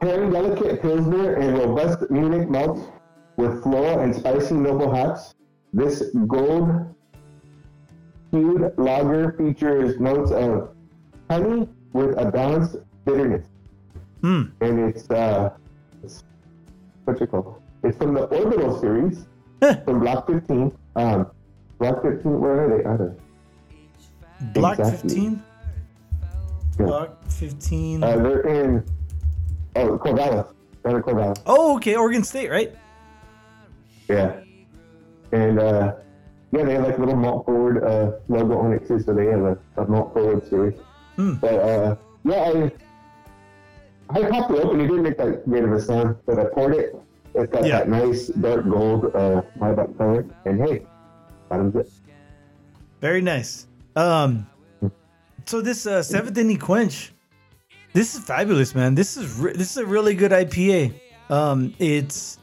pairing 0.00 0.30
delicate 0.30 0.82
pilsner 0.82 1.34
and 1.34 1.56
robust 1.58 2.10
Munich 2.10 2.48
malts 2.48 2.82
with 3.36 3.62
floral 3.62 4.00
and 4.00 4.14
spicy 4.14 4.54
noble 4.54 4.94
hops. 4.94 5.34
This 5.72 6.02
gold 6.26 6.94
hued 8.30 8.72
lager 8.76 9.32
features 9.32 9.98
notes 10.00 10.30
of 10.30 10.70
honey 11.30 11.68
with 11.92 12.16
a 12.18 12.30
balanced 12.30 12.76
bitterness, 13.04 13.46
Hmm. 14.22 14.42
and 14.60 14.78
it's 14.80 15.10
uh, 15.10 15.50
it's, 16.02 16.24
what's 17.04 17.20
it 17.20 17.30
called? 17.30 17.60
It's 17.84 17.96
from 17.98 18.14
the 18.14 18.24
Orbital 18.24 18.78
series 18.80 19.26
from 19.84 20.00
Block 20.00 20.26
15. 20.28 20.72
Um, 20.96 21.26
Block 21.78 22.02
15. 22.02 22.40
Where 22.40 22.64
are 22.64 22.78
they? 22.78 22.84
Are 22.84 22.98
they? 22.98 24.50
Block 24.60 24.78
Exactly. 24.78 25.08
fifteen. 25.08 25.42
Yeah. 26.78 26.86
Block 26.86 27.24
fifteen. 27.28 28.02
Uh, 28.02 28.16
they're 28.16 28.40
in 28.42 28.84
oh 29.76 29.98
Corvallis. 29.98 30.52
They're 30.82 30.96
in 30.96 31.02
Corvallis. 31.02 31.40
oh, 31.46 31.76
okay, 31.76 31.94
Oregon 31.96 32.24
State, 32.24 32.50
right? 32.50 32.74
Yeah. 34.12 34.40
And 35.32 35.58
uh, 35.58 35.94
yeah, 36.52 36.64
they 36.64 36.74
have 36.74 36.84
like 36.84 36.96
a 36.98 37.00
little 37.00 37.16
malt 37.16 37.46
forward 37.46 37.82
uh, 37.84 38.18
logo 38.28 38.58
on 38.58 38.72
it 38.72 38.86
too, 38.86 39.00
so 39.00 39.14
they 39.14 39.26
have 39.26 39.40
a, 39.40 39.58
a 39.78 39.86
malt 39.86 40.12
forward 40.12 40.46
series. 40.48 40.74
Hmm. 41.16 41.34
But 41.34 41.54
uh, 41.54 41.96
yeah, 42.24 42.52
I 42.52 42.72
I 44.10 44.28
popped 44.28 44.50
it 44.52 44.62
open. 44.62 44.80
It 44.80 44.88
didn't 44.88 45.02
make 45.02 45.16
that 45.18 45.48
great 45.48 45.64
of 45.64 45.72
a 45.72 45.80
sound, 45.80 46.16
but 46.26 46.38
I 46.38 46.44
poured 46.44 46.74
it. 46.74 46.94
It's 47.34 47.50
got 47.50 47.64
Yeah. 47.64 47.78
that 47.78 47.88
nice 47.88 48.26
dark 48.28 48.68
gold 48.68 49.06
uh, 49.16 49.40
Maibock 49.58 49.96
color, 49.96 50.26
and 50.44 50.60
hey, 50.60 50.84
bottoms 51.48 51.74
it. 51.76 51.90
Very 53.00 53.22
nice. 53.22 53.66
Um, 53.96 54.46
so 55.46 55.60
this 55.62 55.86
uh, 55.86 56.02
seventh 56.02 56.36
inning 56.36 56.58
quench, 56.58 57.12
this 57.94 58.14
is 58.14 58.22
fabulous, 58.24 58.74
man. 58.74 58.94
This 58.94 59.16
is 59.16 59.32
re- 59.38 59.54
this 59.54 59.70
is 59.70 59.76
a 59.78 59.86
really 59.86 60.14
good 60.14 60.30
IPA. 60.32 60.92
Um, 61.30 61.74
it's 61.78 62.38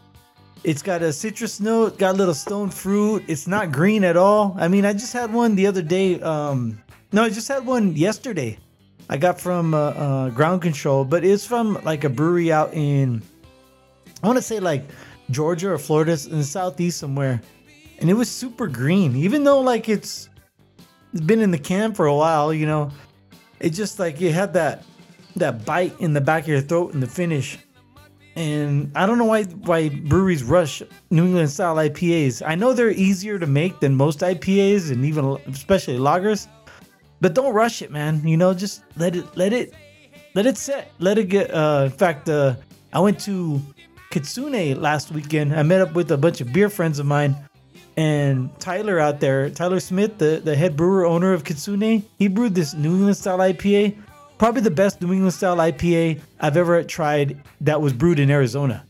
it's 0.63 0.81
got 0.81 1.01
a 1.01 1.13
citrus 1.13 1.59
note, 1.59 1.97
got 1.97 2.15
a 2.15 2.17
little 2.17 2.33
stone 2.33 2.69
fruit. 2.69 3.23
It's 3.27 3.47
not 3.47 3.71
green 3.71 4.03
at 4.03 4.17
all. 4.17 4.55
I 4.59 4.67
mean, 4.67 4.85
I 4.85 4.93
just 4.93 5.13
had 5.13 5.33
one 5.33 5.55
the 5.55 5.67
other 5.67 5.81
day. 5.81 6.19
Um, 6.21 6.81
no, 7.11 7.23
I 7.23 7.29
just 7.29 7.47
had 7.47 7.65
one 7.65 7.95
yesterday. 7.95 8.57
I 9.09 9.17
got 9.17 9.39
from 9.39 9.73
uh, 9.73 9.77
uh, 9.77 10.29
Ground 10.29 10.61
Control, 10.61 11.03
but 11.03 11.23
it's 11.23 11.45
from 11.45 11.79
like 11.83 12.03
a 12.03 12.09
brewery 12.09 12.51
out 12.51 12.73
in 12.73 13.23
I 14.21 14.27
want 14.27 14.37
to 14.37 14.43
say 14.43 14.59
like 14.59 14.83
Georgia 15.31 15.71
or 15.71 15.77
Florida 15.77 16.17
in 16.29 16.39
the 16.39 16.43
southeast 16.43 16.99
somewhere, 16.99 17.41
and 17.99 18.09
it 18.09 18.13
was 18.13 18.29
super 18.29 18.67
green. 18.67 19.15
Even 19.15 19.43
though 19.43 19.61
like 19.61 19.87
it's 19.87 20.29
it's 21.13 21.21
been 21.21 21.39
in 21.39 21.51
the 21.51 21.57
can 21.57 21.93
for 21.93 22.05
a 22.05 22.15
while, 22.15 22.53
you 22.53 22.65
know, 22.65 22.91
it 23.59 23.71
just 23.71 23.97
like 23.97 24.21
it 24.21 24.33
had 24.33 24.53
that 24.53 24.83
that 25.37 25.65
bite 25.65 25.99
in 25.99 26.13
the 26.13 26.21
back 26.21 26.43
of 26.43 26.49
your 26.49 26.61
throat 26.61 26.93
in 26.93 26.99
the 26.99 27.07
finish. 27.07 27.57
And 28.39 28.89
I 28.96 29.05
don't 29.05 29.17
know 29.17 29.25
why 29.25 29.43
why 29.43 29.89
breweries 29.89 30.43
rush 30.43 30.81
New 31.12 31.25
England 31.25 31.50
style 31.50 31.75
IPAs. 31.75 32.41
I 32.46 32.55
know 32.55 32.72
they're 32.72 32.89
easier 32.89 33.38
to 33.38 33.46
make 33.46 33.81
than 33.81 33.96
most 33.96 34.19
IPAs 34.19 34.91
and 34.91 35.03
even 35.03 35.25
especially 35.48 35.98
lagers, 35.98 36.48
but 37.19 37.34
don't 37.34 37.53
rush 37.53 37.81
it, 37.81 37.91
man. 37.91 38.25
You 38.25 38.38
know, 38.38 38.53
just 38.53 38.84
let 38.96 39.17
it 39.17 39.25
let 39.36 39.51
it 39.51 39.74
let 40.36 40.46
it 40.46 40.55
set. 40.55 40.93
Let 41.00 41.17
it 41.17 41.25
get. 41.25 41.53
Uh, 41.53 41.89
in 41.91 41.91
fact, 41.91 42.29
uh, 42.29 42.55
I 42.93 43.01
went 43.01 43.19
to 43.27 43.62
Kitsune 44.10 44.81
last 44.81 45.12
weekend. 45.12 45.53
I 45.53 45.63
met 45.63 45.81
up 45.81 45.93
with 45.93 46.10
a 46.12 46.17
bunch 46.17 46.39
of 46.39 46.53
beer 46.53 46.69
friends 46.69 46.98
of 46.98 47.05
mine, 47.05 47.36
and 47.98 48.58
Tyler 48.58 49.01
out 49.01 49.19
there, 49.19 49.50
Tyler 49.50 49.81
Smith, 49.81 50.17
the, 50.17 50.39
the 50.41 50.55
head 50.55 50.77
brewer 50.77 51.05
owner 51.05 51.34
of 51.34 51.43
Kitsune, 51.43 52.05
he 52.17 52.29
brewed 52.29 52.55
this 52.55 52.74
New 52.74 52.91
England 52.91 53.17
style 53.17 53.39
IPA. 53.39 53.98
Probably 54.39 54.62
the 54.62 54.72
best 54.72 55.01
New 55.01 55.12
England 55.13 55.34
style 55.34 55.58
IPA 55.58 56.22
I've 56.39 56.55
ever 56.58 56.81
tried 56.84 57.41
that 57.62 57.79
was 57.81 57.93
brewed 57.93 58.19
in 58.19 58.31
Arizona. 58.31 58.86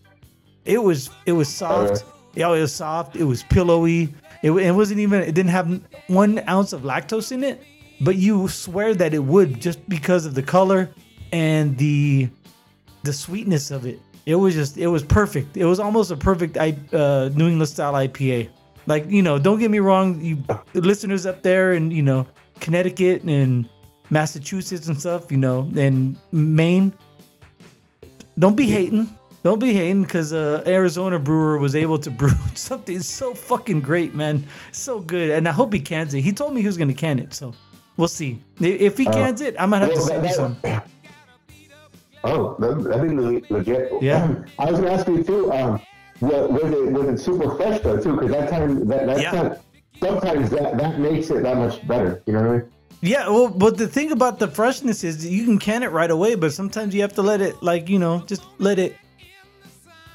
It 0.64 0.82
was 0.82 1.10
it 1.26 1.32
was 1.34 1.50
soft. 1.50 2.06
Yeah, 2.36 2.50
it 2.54 2.62
was 2.62 2.74
soft. 2.74 3.16
It 3.16 3.24
was 3.24 3.42
pillowy. 3.44 4.14
It, 4.44 4.52
it 4.52 4.72
wasn't 4.72 5.00
even. 5.00 5.22
It 5.22 5.34
didn't 5.34 5.50
have 5.50 5.82
one 6.08 6.48
ounce 6.48 6.72
of 6.72 6.84
lactose 6.84 7.32
in 7.32 7.44
it, 7.44 7.64
but 8.00 8.16
you 8.16 8.48
swear 8.48 8.94
that 8.94 9.14
it 9.16 9.24
would 9.24 9.60
just 9.60 9.80
because 9.90 10.28
of 10.28 10.36
the 10.36 10.44
color 10.44 10.90
and 11.32 11.76
the 11.80 12.30
the 13.04 13.12
sweetness 13.12 13.72
of 13.72 13.88
it. 13.88 14.00
It 14.28 14.36
was 14.36 14.54
just 14.54 14.78
it 14.78 14.88
was 14.88 15.04
perfect. 15.04 15.58
It 15.58 15.66
was 15.66 15.80
almost 15.80 16.12
a 16.12 16.16
perfect 16.16 16.58
I- 16.58 16.78
uh, 16.94 17.32
New 17.34 17.48
England 17.48 17.70
style 17.70 17.94
IPA. 17.94 18.50
Like 18.86 19.10
you 19.10 19.24
know, 19.24 19.40
don't 19.40 19.60
get 19.60 19.72
me 19.72 19.80
wrong, 19.80 20.22
you 20.22 20.44
listeners 20.76 21.26
up 21.26 21.42
there 21.42 21.74
in 21.74 21.90
you 21.90 22.04
know 22.04 22.28
Connecticut 22.60 23.24
and 23.24 23.68
Massachusetts 24.10 24.88
and 24.88 25.00
stuff, 25.00 25.32
you 25.32 25.38
know, 25.38 25.70
and 25.78 26.18
Maine. 26.32 26.94
Don't 28.38 28.56
be 28.56 28.68
hating. 28.68 29.10
Don't 29.44 29.60
be 29.60 29.74
hating 29.74 30.04
because 30.04 30.34
uh, 30.34 30.64
Arizona 30.68 31.18
brewer 31.20 31.58
was 31.60 31.76
able 31.76 31.98
to 32.00 32.12
brew 32.20 32.32
something 32.56 33.00
so 33.00 33.34
fucking 33.34 33.82
great, 33.82 34.14
man. 34.16 34.46
So 34.72 35.00
good, 35.00 35.30
and 35.32 35.48
I 35.48 35.52
hope 35.52 35.74
he 35.74 35.80
cans 35.80 36.14
it. 36.14 36.22
He 36.22 36.32
told 36.32 36.54
me 36.54 36.62
he 36.62 36.68
was 36.68 36.78
gonna 36.78 36.94
can 36.94 37.20
it, 37.20 37.34
so 37.34 37.54
we'll 37.98 38.08
see. 38.08 38.42
If 38.60 38.98
he 38.98 39.06
cans 39.06 39.42
it, 39.42 39.56
I 39.60 39.66
might 39.66 39.80
have 39.80 39.94
to 39.94 40.02
send 40.02 40.26
you 40.26 40.34
some. 40.34 40.58
Oh, 42.24 42.56
that'd 42.60 43.10
be 43.10 43.16
legit. 43.50 43.92
Yeah. 44.02 44.44
I 44.60 44.70
was 44.72 44.80
gonna 44.82 44.92
ask 44.92 45.08
you 45.08 45.24
too. 45.24 45.52
Um, 45.54 45.82
wa- 46.20 46.48
was 46.48 46.64
it 46.64 46.92
was 46.92 47.08
it 47.08 47.18
super 47.24 47.56
fresh 47.56 47.80
though 47.82 47.98
too? 48.02 48.16
Because 48.16 48.32
that 48.32 48.50
time 48.50 48.88
that 48.88 49.06
that 49.06 49.22
Yeah. 49.22 49.32
time, 49.32 49.56
sometimes 50.02 50.50
that 50.50 50.78
that 50.78 51.00
makes 51.00 51.30
it 51.30 51.44
that 51.44 51.56
much 51.58 51.86
better. 51.88 52.22
You 52.26 52.34
know 52.34 52.42
what 52.42 52.50
I 52.50 52.54
mean? 52.58 52.72
Yeah, 53.02 53.30
well, 53.30 53.48
but 53.48 53.78
the 53.78 53.88
thing 53.88 54.12
about 54.12 54.40
the 54.40 54.48
freshness 54.48 55.04
is 55.04 55.26
you 55.26 55.46
can 55.46 55.58
can 55.58 55.84
it 55.84 55.92
right 55.92 56.12
away, 56.12 56.36
but 56.36 56.52
sometimes 56.52 56.94
you 56.94 57.02
have 57.02 57.14
to 57.14 57.22
let 57.22 57.40
it, 57.40 57.62
like 57.64 57.88
you 57.88 57.98
know, 57.98 58.20
just 58.28 58.44
let 58.58 58.78
it, 58.78 58.98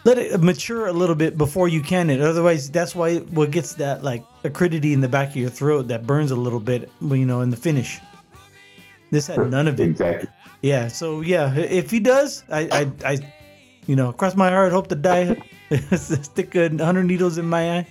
let 0.05 0.19
it 0.19 0.39
mature 0.43 0.89
a 0.89 0.93
little 0.93 1.15
bit 1.15 1.39
before 1.39 1.67
you 1.67 1.81
can 1.81 2.11
it. 2.11 2.21
Otherwise, 2.21 2.71
that's 2.71 2.95
why 2.95 3.19
what 3.33 3.51
gets 3.51 3.75
that 3.77 4.05
like 4.05 4.23
acridity 4.45 4.93
in 4.93 5.01
the 5.01 5.09
back 5.09 5.31
of 5.31 5.37
your 5.37 5.49
throat 5.49 5.89
that 5.89 6.07
burns 6.07 6.31
a 6.31 6.37
little 6.37 6.61
bit, 6.61 6.91
you 7.01 7.25
know, 7.25 7.41
in 7.41 7.49
the 7.49 7.57
finish. 7.57 8.01
This 9.11 9.29
had 9.29 9.51
none 9.51 9.67
of 9.67 9.81
it. 9.81 9.85
Exactly. 9.85 10.29
Yeah, 10.61 10.89
so 10.89 11.23
yeah, 11.23 11.55
if 11.55 11.91
he 11.91 12.01
does, 12.01 12.45
I, 12.51 12.69
I, 13.05 13.13
I 13.13 13.19
you 13.87 13.97
know, 13.97 14.13
cross 14.13 14.35
my 14.35 14.51
heart, 14.51 14.73
hope 14.73 14.89
to 14.89 14.95
die. 14.95 15.37
Stick 15.97 16.55
a 16.55 16.69
hundred 16.85 17.05
needles 17.05 17.39
in 17.39 17.47
my 17.47 17.79
eye, 17.79 17.87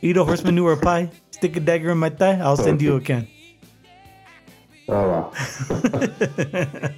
eat 0.00 0.16
a 0.16 0.24
horse 0.24 0.44
manure 0.44 0.76
pie, 0.76 1.10
stick 1.30 1.56
a 1.56 1.60
dagger 1.60 1.90
in 1.90 1.98
my 1.98 2.10
thigh. 2.10 2.38
I'll 2.38 2.56
send 2.56 2.80
you 2.80 2.96
a 2.96 3.00
can. 3.00 3.26
Oh 4.88 5.08
wow. 5.08 5.32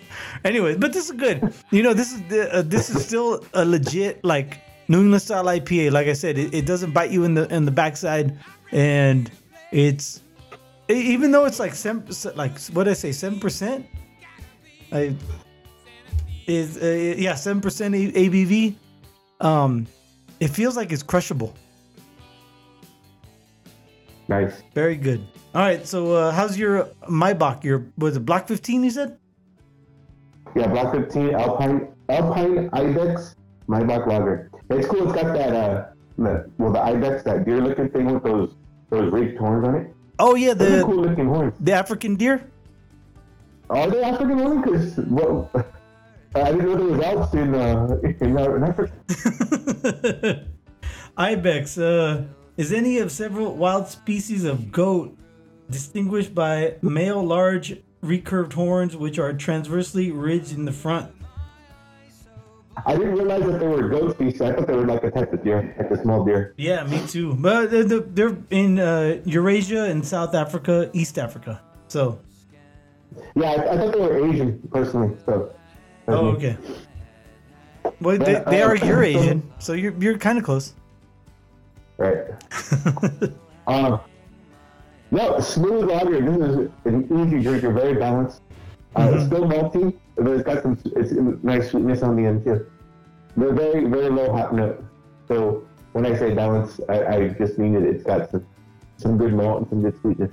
anyway, 0.44 0.76
but 0.76 0.92
this 0.92 1.06
is 1.06 1.12
good. 1.12 1.52
You 1.70 1.82
know, 1.82 1.92
this 1.92 2.12
is 2.12 2.22
the, 2.28 2.54
uh, 2.54 2.62
this 2.62 2.88
is 2.88 3.04
still 3.04 3.44
a 3.52 3.64
legit 3.64 4.24
like 4.24 4.60
New 4.88 5.00
England 5.00 5.22
style 5.22 5.44
IPA. 5.44 5.92
Like 5.92 6.06
I 6.06 6.14
said, 6.14 6.38
it, 6.38 6.54
it 6.54 6.66
doesn't 6.66 6.92
bite 6.92 7.10
you 7.10 7.24
in 7.24 7.34
the 7.34 7.52
in 7.54 7.64
the 7.64 7.70
backside, 7.70 8.38
and 8.72 9.30
it's 9.70 10.22
even 10.88 11.30
though 11.30 11.44
it's 11.44 11.58
like 11.58 11.74
seven, 11.74 12.06
like 12.36 12.58
what 12.72 12.84
did 12.84 12.92
I 12.92 12.94
say, 12.94 13.12
seven 13.12 13.38
percent. 13.38 13.86
I 14.90 15.14
is 16.46 16.78
uh, 16.78 17.14
yeah 17.18 17.34
seven 17.34 17.60
percent 17.60 17.94
ABV. 17.94 18.76
Um, 19.40 19.86
it 20.40 20.48
feels 20.48 20.76
like 20.76 20.92
it's 20.92 21.02
crushable. 21.02 21.54
Nice. 24.28 24.62
Very 24.74 24.96
good. 24.96 25.26
All 25.54 25.61
right, 25.61 25.87
so 25.87 26.12
uh, 26.14 26.32
how's 26.32 26.58
your 26.58 26.87
Maibock? 27.08 27.62
Your 27.62 27.87
was 27.96 28.16
it 28.16 28.26
Block 28.26 28.49
fifteen? 28.49 28.82
You 28.82 28.90
said. 28.90 29.18
Yeah, 30.56 30.68
Block 30.68 30.94
15, 30.94 31.34
Alpine, 31.34 31.88
Alpine 32.08 32.70
Ibex, 32.73 33.34
Maibock 33.68 34.06
Lager. 34.06 34.50
It's 34.70 34.87
cool. 34.87 35.02
It's 35.02 35.20
got 35.20 35.34
that, 35.34 35.52
uh, 35.52 35.87
the, 36.16 36.49
well, 36.58 36.73
the 36.73 36.80
Ibex, 36.80 37.25
that 37.25 37.44
deer 37.44 37.61
looking 37.61 37.88
thing 37.88 38.06
with 38.12 38.23
those 38.23 38.54
those 38.90 39.12
raked 39.12 39.38
horns 39.38 39.66
on 39.66 39.75
it. 39.75 39.94
Oh 40.20 40.37
yeah, 40.37 40.54
the 40.54 40.82
cool 40.84 41.02
looking 41.02 41.26
horns. 41.26 41.54
the 41.58 41.73
African 41.73 42.14
deer. 42.14 42.49
Are 43.70 43.90
they 43.90 44.02
African 44.02 44.38
horns? 44.38 44.64
Because 44.64 44.96
well, 45.08 45.50
I 46.34 46.52
didn't 46.52 46.66
know 46.66 46.76
there 46.76 46.87
was 46.87 47.00
Alps 47.00 47.34
in, 47.34 47.54
uh, 47.54 47.96
in, 48.20 48.37
uh, 48.38 48.54
in 48.54 48.64
Africa. 48.64 50.46
Ibex 51.16 51.78
uh, 51.78 52.25
is 52.56 52.73
any 52.73 52.99
of 52.99 53.11
several 53.11 53.54
wild 53.56 53.88
species 53.88 54.44
of 54.44 54.70
goat 54.70 55.16
distinguished 55.71 56.35
by 56.35 56.75
male 56.83 57.25
large 57.25 57.80
recurved 58.02 58.52
horns 58.52 58.97
which 58.97 59.18
are 59.18 59.33
transversely 59.33 60.12
ridged 60.12 60.52
in 60.52 60.64
the 60.64 60.73
front. 60.73 61.11
I 62.87 62.97
didn't 62.97 63.14
realize 63.14 63.42
that 63.44 63.61
they 63.61 63.66
were 63.68 63.88
goat 63.88 64.14
species. 64.16 64.40
I 64.40 64.52
thought 64.52 64.66
they 64.66 64.75
were 64.75 64.87
like 64.87 65.04
a 65.04 65.11
type 65.11 65.33
of 65.33 65.44
deer, 65.44 65.75
like 65.78 65.90
a 65.90 66.02
small 66.02 66.25
deer. 66.25 66.54
Yeah, 66.56 66.85
me 66.85 67.06
too. 67.06 67.35
But 67.35 67.71
they're, 67.71 67.85
they're- 67.85 68.38
in 68.50 68.78
uh, 68.80 69.21
Eurasia 69.25 69.85
and 69.85 70.04
South 70.04 70.35
Africa, 70.35 70.90
East 70.92 71.18
Africa. 71.18 71.62
So, 71.88 72.18
Yeah, 73.37 73.52
I, 73.52 73.75
I 73.75 73.76
thought 73.76 73.92
they 73.92 74.00
were 74.00 74.28
Asian 74.28 74.59
personally. 74.73 75.16
So. 75.25 75.54
oh, 76.09 76.26
okay. 76.30 76.56
Well, 78.00 78.18
they, 78.18 78.42
they 78.50 78.62
are 78.62 78.75
Eurasian, 78.76 79.52
so 79.59 79.73
you're 79.75 79.94
you're 80.00 80.18
kind 80.18 80.38
of 80.38 80.44
close. 80.44 80.75
Right. 81.97 82.25
um, 83.66 84.00
no, 85.14 85.38
smooth 85.40 85.85
lager. 85.88 86.21
This 86.21 86.37
is 86.49 86.71
an 86.85 86.97
easy 87.18 87.40
drinker, 87.42 87.73
very 87.73 87.94
balanced. 87.94 88.42
Uh, 88.97 89.12
It's 89.14 89.26
still 89.26 89.44
malty, 89.44 89.97
but 90.16 90.26
it's 90.28 90.42
got 90.42 90.62
some 90.62 90.78
it's 90.97 91.12
nice 91.42 91.71
sweetness 91.71 92.02
on 92.02 92.16
the 92.16 92.25
end 92.26 92.44
too. 92.44 92.66
They're 93.37 93.52
very, 93.52 93.85
very 93.85 94.11
low 94.11 94.33
hop 94.33 94.52
note. 94.52 94.85
So 95.28 95.66
when 95.92 96.04
I 96.06 96.16
say 96.16 96.35
balance, 96.35 96.80
I, 96.88 96.97
I 97.14 97.28
just 97.28 97.59
mean 97.59 97.75
it. 97.75 97.85
It's 97.85 98.04
got 98.04 98.30
some 98.30 98.44
some 98.97 99.18
good 99.18 99.35
malt 99.35 99.61
and 99.61 99.68
some 99.71 99.83
good 99.83 100.00
sweetness. 100.00 100.30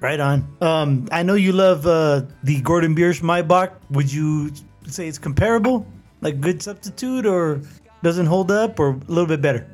Right 0.00 0.18
on. 0.18 0.38
Um, 0.60 1.08
I 1.12 1.22
know 1.22 1.34
you 1.34 1.52
love 1.52 1.86
uh, 1.86 2.22
the 2.42 2.60
Gordon 2.62 2.94
Biersch 2.94 3.22
Maibock. 3.22 3.70
Would 3.90 4.12
you 4.12 4.50
say 4.86 5.06
it's 5.06 5.18
comparable, 5.18 5.86
like 6.20 6.40
good 6.40 6.60
substitute, 6.62 7.26
or 7.26 7.62
doesn't 8.02 8.26
hold 8.26 8.50
up, 8.50 8.80
or 8.80 8.90
a 8.90 8.96
little 9.06 9.26
bit 9.26 9.40
better? 9.40 9.66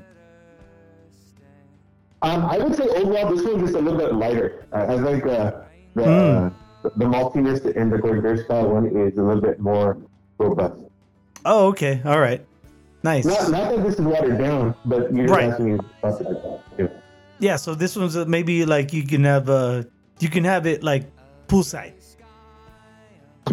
Um, 2.23 2.45
I 2.47 2.59
would 2.59 2.75
say 2.75 2.85
overall, 2.89 3.35
this 3.35 3.45
one's 3.47 3.63
just 3.63 3.75
a 3.75 3.81
little 3.81 3.99
bit 3.99 4.15
lighter. 4.15 4.67
Uh, 4.73 4.87
I 4.89 5.03
think 5.05 5.25
uh, 5.27 5.53
the 5.95 6.05
uh, 6.05 6.51
the 6.97 7.05
maltiness 7.05 7.65
in 7.77 7.91
the 7.91 7.99
Gordon 7.99 8.23
Beer 8.23 8.45
one 8.65 8.87
is 8.87 9.17
a 9.19 9.23
little 9.23 9.41
bit 9.43 9.61
more 9.61 9.97
robust. 10.39 10.81
Oh, 11.45 11.69
okay. 11.69 12.01
All 12.05 12.19
right. 12.19 12.45
Nice. 13.05 13.25
Not, 13.25 13.51
not 13.51 13.71
that 13.77 13.85
this 13.85 13.95
is 13.95 14.01
watered 14.01 14.39
down, 14.39 14.75
but 14.85 15.15
you're 15.15 15.27
Right. 15.27 15.51
asking 15.51 15.75
about 15.75 16.19
that. 16.19 16.61
too. 16.77 16.91
Yeah. 17.39 17.55
So 17.57 17.75
this 17.77 17.95
one's 17.97 18.17
uh, 18.17 18.25
maybe 18.27 18.65
like 18.65 18.93
you 18.93 19.05
can 19.07 19.23
have 19.25 19.49
uh, 19.49 19.85
you 20.19 20.29
can 20.29 20.43
have 20.45 20.67
it 20.67 20.83
like 20.83 21.05
poolside. 21.47 21.93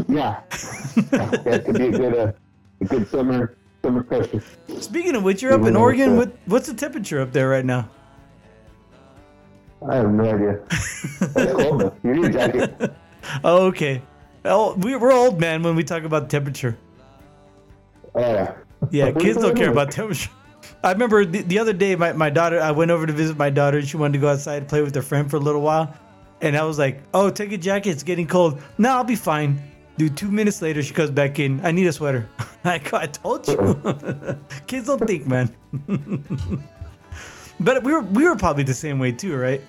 Yeah, 0.10 0.42
that 0.50 1.64
could 1.66 1.78
be 1.78 1.88
a 1.88 1.92
good, 1.92 2.16
uh, 2.18 2.32
a 2.82 2.86
good 2.86 3.08
summer 3.10 3.56
summer 3.82 4.04
question. 4.04 4.42
Speaking 4.82 5.16
of 5.16 5.24
which, 5.24 5.42
you're 5.42 5.54
up 5.54 5.66
in 5.66 5.76
Oregon. 5.78 6.14
uh, 6.14 6.16
What 6.18 6.32
what's 6.48 6.68
the 6.68 6.74
temperature 6.74 7.22
up 7.22 7.32
there 7.32 7.48
right 7.48 7.64
now? 7.64 7.90
I 9.90 9.96
have 9.96 10.12
no 10.12 10.24
idea. 10.24 10.60
Cold 11.54 11.82
though. 11.82 11.96
You 12.04 12.14
need 12.16 12.26
a 12.26 12.30
jacket. 12.34 12.94
Oh, 13.44 13.66
okay. 13.68 14.02
Oh, 14.44 14.76
we, 14.76 14.96
we're 14.96 15.12
old, 15.12 15.40
man, 15.40 15.64
when 15.64 15.76
we 15.76 15.84
talk 15.84 16.04
about 16.04 16.30
temperature. 16.30 16.78
Oh 18.14 18.56
yeah. 18.92 19.06
What 19.06 19.20
kids 19.20 19.40
don't 19.40 19.56
care 19.56 19.72
about 19.72 19.92
temperature. 19.92 20.30
I 20.84 20.92
remember 20.92 21.26
the, 21.26 21.42
the 21.42 21.60
other 21.60 21.74
day, 21.74 21.96
my, 21.96 22.14
my 22.14 22.30
daughter, 22.30 22.60
I 22.62 22.72
went 22.72 22.92
over 22.92 23.06
to 23.08 23.14
visit 23.14 23.38
my 23.38 23.50
daughter 23.50 23.80
and 23.80 23.88
she 23.88 23.98
wanted 23.98 24.14
to 24.14 24.20
go 24.20 24.30
outside 24.30 24.58
and 24.58 24.68
play 24.68 24.82
with 24.82 24.94
her 24.96 25.02
friend 25.02 25.30
for 25.30 25.38
a 25.38 25.40
little 25.40 25.62
while. 25.62 25.96
And 26.42 26.56
I 26.56 26.64
was 26.64 26.78
like, 26.78 27.02
oh, 27.14 27.30
take 27.30 27.52
a 27.52 27.58
jacket. 27.58 27.90
It's 27.90 28.04
getting 28.04 28.28
cold. 28.28 28.62
No, 28.78 28.90
I'll 28.90 29.04
be 29.04 29.16
fine. 29.16 29.60
Dude, 29.98 30.18
two 30.18 30.30
minutes 30.30 30.62
later, 30.62 30.84
she 30.84 30.94
comes 30.94 31.10
back 31.10 31.40
in. 31.40 31.66
I 31.66 31.72
need 31.72 31.88
a 31.88 31.94
sweater. 31.94 32.30
I, 32.66 32.82
I 32.94 33.08
told 33.08 33.48
you. 33.48 34.38
kids 34.68 34.88
don't 34.88 35.06
think, 35.08 35.26
man. 35.26 35.56
but 37.60 37.84
we 37.84 37.94
were, 37.94 38.02
we 38.02 38.28
were 38.28 38.36
probably 38.36 38.64
the 38.64 38.74
same 38.74 39.00
way 39.00 39.12
too, 39.12 39.36
right? 39.36 39.62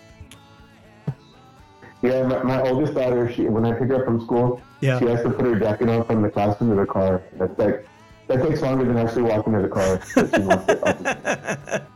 Yeah, 2.06 2.22
my, 2.26 2.42
my 2.42 2.60
oldest 2.68 2.94
daughter, 2.94 3.30
she 3.32 3.42
when 3.48 3.64
I 3.64 3.72
pick 3.72 3.88
her 3.88 3.96
up 3.96 4.04
from 4.04 4.20
school, 4.20 4.60
Yeah. 4.80 4.98
she 4.98 5.06
has 5.06 5.22
to 5.22 5.30
put 5.30 5.44
her 5.44 5.58
jacket 5.58 5.88
on 5.88 6.04
from 6.04 6.22
the 6.22 6.30
classroom 6.30 6.70
to 6.70 6.76
the 6.76 6.86
car. 6.86 7.22
That's 7.38 7.58
like 7.58 7.86
that 8.28 8.42
takes 8.46 8.60
longer 8.62 8.84
than 8.84 8.96
actually 8.96 9.22
walking 9.22 9.52
to 9.54 9.62
the 9.62 9.68
car. 9.68 10.00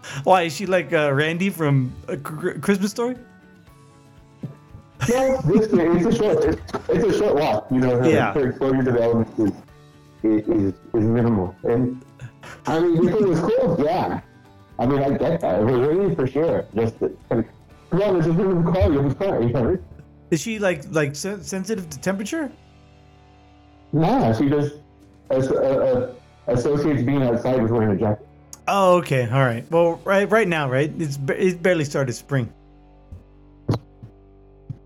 Why 0.24 0.42
is 0.42 0.54
she 0.54 0.66
like 0.66 0.92
uh, 0.92 1.12
Randy 1.12 1.50
from 1.50 1.92
uh, 2.08 2.16
Christmas 2.22 2.90
Story? 2.90 3.16
No, 5.08 5.40
this, 5.42 5.68
it's 5.72 6.06
a 6.06 6.12
short, 6.14 6.44
it's, 6.44 6.60
it's 6.88 7.04
a 7.04 7.18
short 7.18 7.34
walk. 7.36 7.66
You 7.70 7.78
know, 7.80 7.96
her, 8.00 8.08
Yeah. 8.10 8.32
her 8.34 8.48
exposure 8.50 8.84
to 8.84 8.92
the 8.92 9.02
elements 9.02 9.38
is, 9.38 9.52
is 10.22 10.74
is 10.94 11.04
minimal. 11.18 11.54
And 11.64 12.04
I 12.66 12.80
mean, 12.80 13.08
if 13.08 13.14
it 13.14 13.28
was 13.28 13.40
cold, 13.40 13.80
yeah. 13.82 14.20
I 14.78 14.86
mean, 14.86 14.98
I 15.02 15.10
get 15.16 15.40
that. 15.40 15.60
It 15.60 15.64
was 15.64 15.88
raining 15.88 16.14
for 16.16 16.26
sure. 16.26 16.66
Just 16.74 16.98
come 16.98 17.12
on, 17.92 18.14
there's 18.14 18.26
just 18.26 18.38
in 18.38 18.64
the 18.64 18.70
car. 18.72 18.92
You'll 18.92 19.04
be 19.04 19.14
fine. 19.14 19.42
You 19.48 19.52
know? 19.54 19.78
Is 20.30 20.40
she 20.40 20.58
like 20.58 20.84
like 20.90 21.16
sen- 21.16 21.42
sensitive 21.42 21.88
to 21.90 21.98
temperature? 22.00 22.50
Nah, 23.92 24.32
she 24.32 24.48
just 24.48 24.76
as, 25.30 25.50
uh, 25.50 25.54
uh, 25.56 26.52
associates 26.52 27.02
being 27.02 27.22
outside 27.22 27.60
with 27.60 27.70
wearing 27.70 27.90
a 27.90 27.96
jacket. 27.96 28.26
Oh, 28.68 28.98
okay, 28.98 29.28
all 29.28 29.40
right. 29.40 29.68
Well, 29.70 30.00
right 30.04 30.30
right 30.30 30.46
now, 30.46 30.70
right? 30.70 30.92
It's 30.98 31.18
it's 31.28 31.56
barely 31.56 31.84
started 31.84 32.12
spring. 32.12 32.52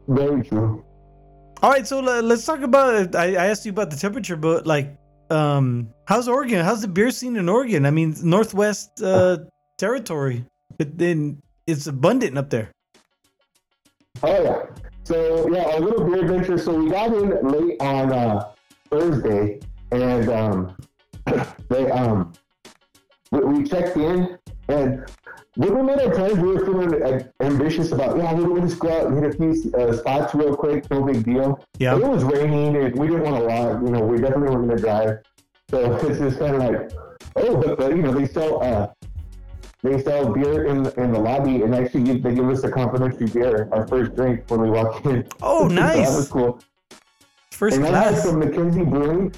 Very 0.09 0.43
true. 0.43 0.85
All 1.63 1.71
right, 1.71 1.87
so 1.87 1.99
uh, 1.99 2.23
let's 2.23 2.45
talk 2.45 2.61
about. 2.61 3.15
I, 3.15 3.37
I 3.37 3.47
asked 3.47 3.65
you 3.65 3.73
about 3.73 3.91
the 3.91 3.97
temperature, 3.97 4.37
but 4.37 4.67
like, 4.67 4.97
um, 5.31 5.89
how's 6.07 6.29
Oregon? 6.29 6.65
How's 6.65 6.83
the 6.83 6.89
beer 6.89 7.11
scene 7.11 7.37
in 7.37 7.49
Oregon? 7.49 7.87
I 7.87 7.91
mean, 7.91 8.15
Northwest 8.23 9.03
uh, 9.03 9.39
territory. 9.79 10.45
It, 10.79 10.99
then 10.99 11.43
it's 11.67 11.87
abundant 11.87 12.37
up 12.37 12.51
there. 12.51 12.71
Oh 14.23 14.43
yeah. 14.43 14.67
So 15.05 15.49
yeah, 15.51 15.77
a 15.77 15.81
little 15.81 16.05
beer 16.05 16.25
adventure. 16.25 16.59
So 16.59 16.75
we 16.75 16.91
got 16.91 17.13
in 17.13 17.47
late 17.47 17.81
on 17.81 18.13
uh, 18.13 18.53
Thursday, 18.91 19.61
and 19.93 20.29
um, 20.31 20.77
they 21.69 21.91
um, 21.91 22.33
we, 23.31 23.41
we 23.41 23.65
checked 23.65 23.97
in, 23.97 24.39
and 24.69 25.05
we 25.57 25.71
made 25.71 26.01
our 26.01 26.11
plans, 26.11 26.39
we 26.39 26.49
were 26.49 26.65
feeling 26.65 27.03
uh, 27.03 27.21
ambitious 27.41 27.93
about 27.93 28.17
yeah, 28.17 28.33
we're 28.33 28.49
going 28.49 28.69
to 28.69 28.77
go 28.77 28.91
out 28.91 29.07
and 29.07 29.23
hit 29.23 29.35
a 29.35 29.37
few 29.37 29.73
uh, 29.75 29.93
spots 29.93 30.35
real 30.35 30.57
quick, 30.57 30.91
no 30.91 31.05
big 31.05 31.25
deal. 31.25 31.65
Yeah. 31.79 31.97
It 31.97 32.03
was 32.03 32.25
raining, 32.25 32.77
and 32.77 32.99
we 32.99 33.07
didn't 33.07 33.23
want 33.23 33.37
to 33.37 33.45
walk. 33.45 33.83
You 33.83 33.91
know, 33.91 34.01
we 34.01 34.19
definitely 34.19 34.57
weren't 34.57 34.69
going 34.69 34.77
to 34.77 34.83
drive. 34.83 35.19
So 35.71 35.97
it's 36.09 36.19
just 36.19 36.39
kind 36.39 36.57
of 36.57 36.63
like, 36.63 36.93
oh, 37.37 37.61
but, 37.61 37.79
but 37.79 37.91
you 37.91 38.03
know, 38.03 38.13
they 38.13 38.27
sell 38.27 38.63
uh, 38.63 38.89
they 39.85 40.03
sell 40.03 40.33
beer 40.33 40.65
in 40.65 40.79
in 40.99 41.13
the 41.13 41.19
lobby, 41.21 41.63
and 41.63 41.75
actually 41.75 42.03
give, 42.05 42.23
they 42.23 42.35
give 42.35 42.49
us 42.49 42.65
a 42.65 42.71
complimentary 42.71 43.29
beer, 43.29 43.69
our 43.71 43.87
first 43.87 44.17
drink 44.17 44.43
when 44.51 44.63
we 44.63 44.71
walk 44.71 45.05
in. 45.07 45.27
Oh, 45.43 45.69
So 45.69 45.75
that 45.75 45.97
was 46.17 46.29
cool. 46.29 46.59
First 47.53 47.77
And 47.77 47.87
class. 47.87 48.25
from 48.29 48.41
Mackenzie 48.41 48.83
Brewing. 48.85 49.33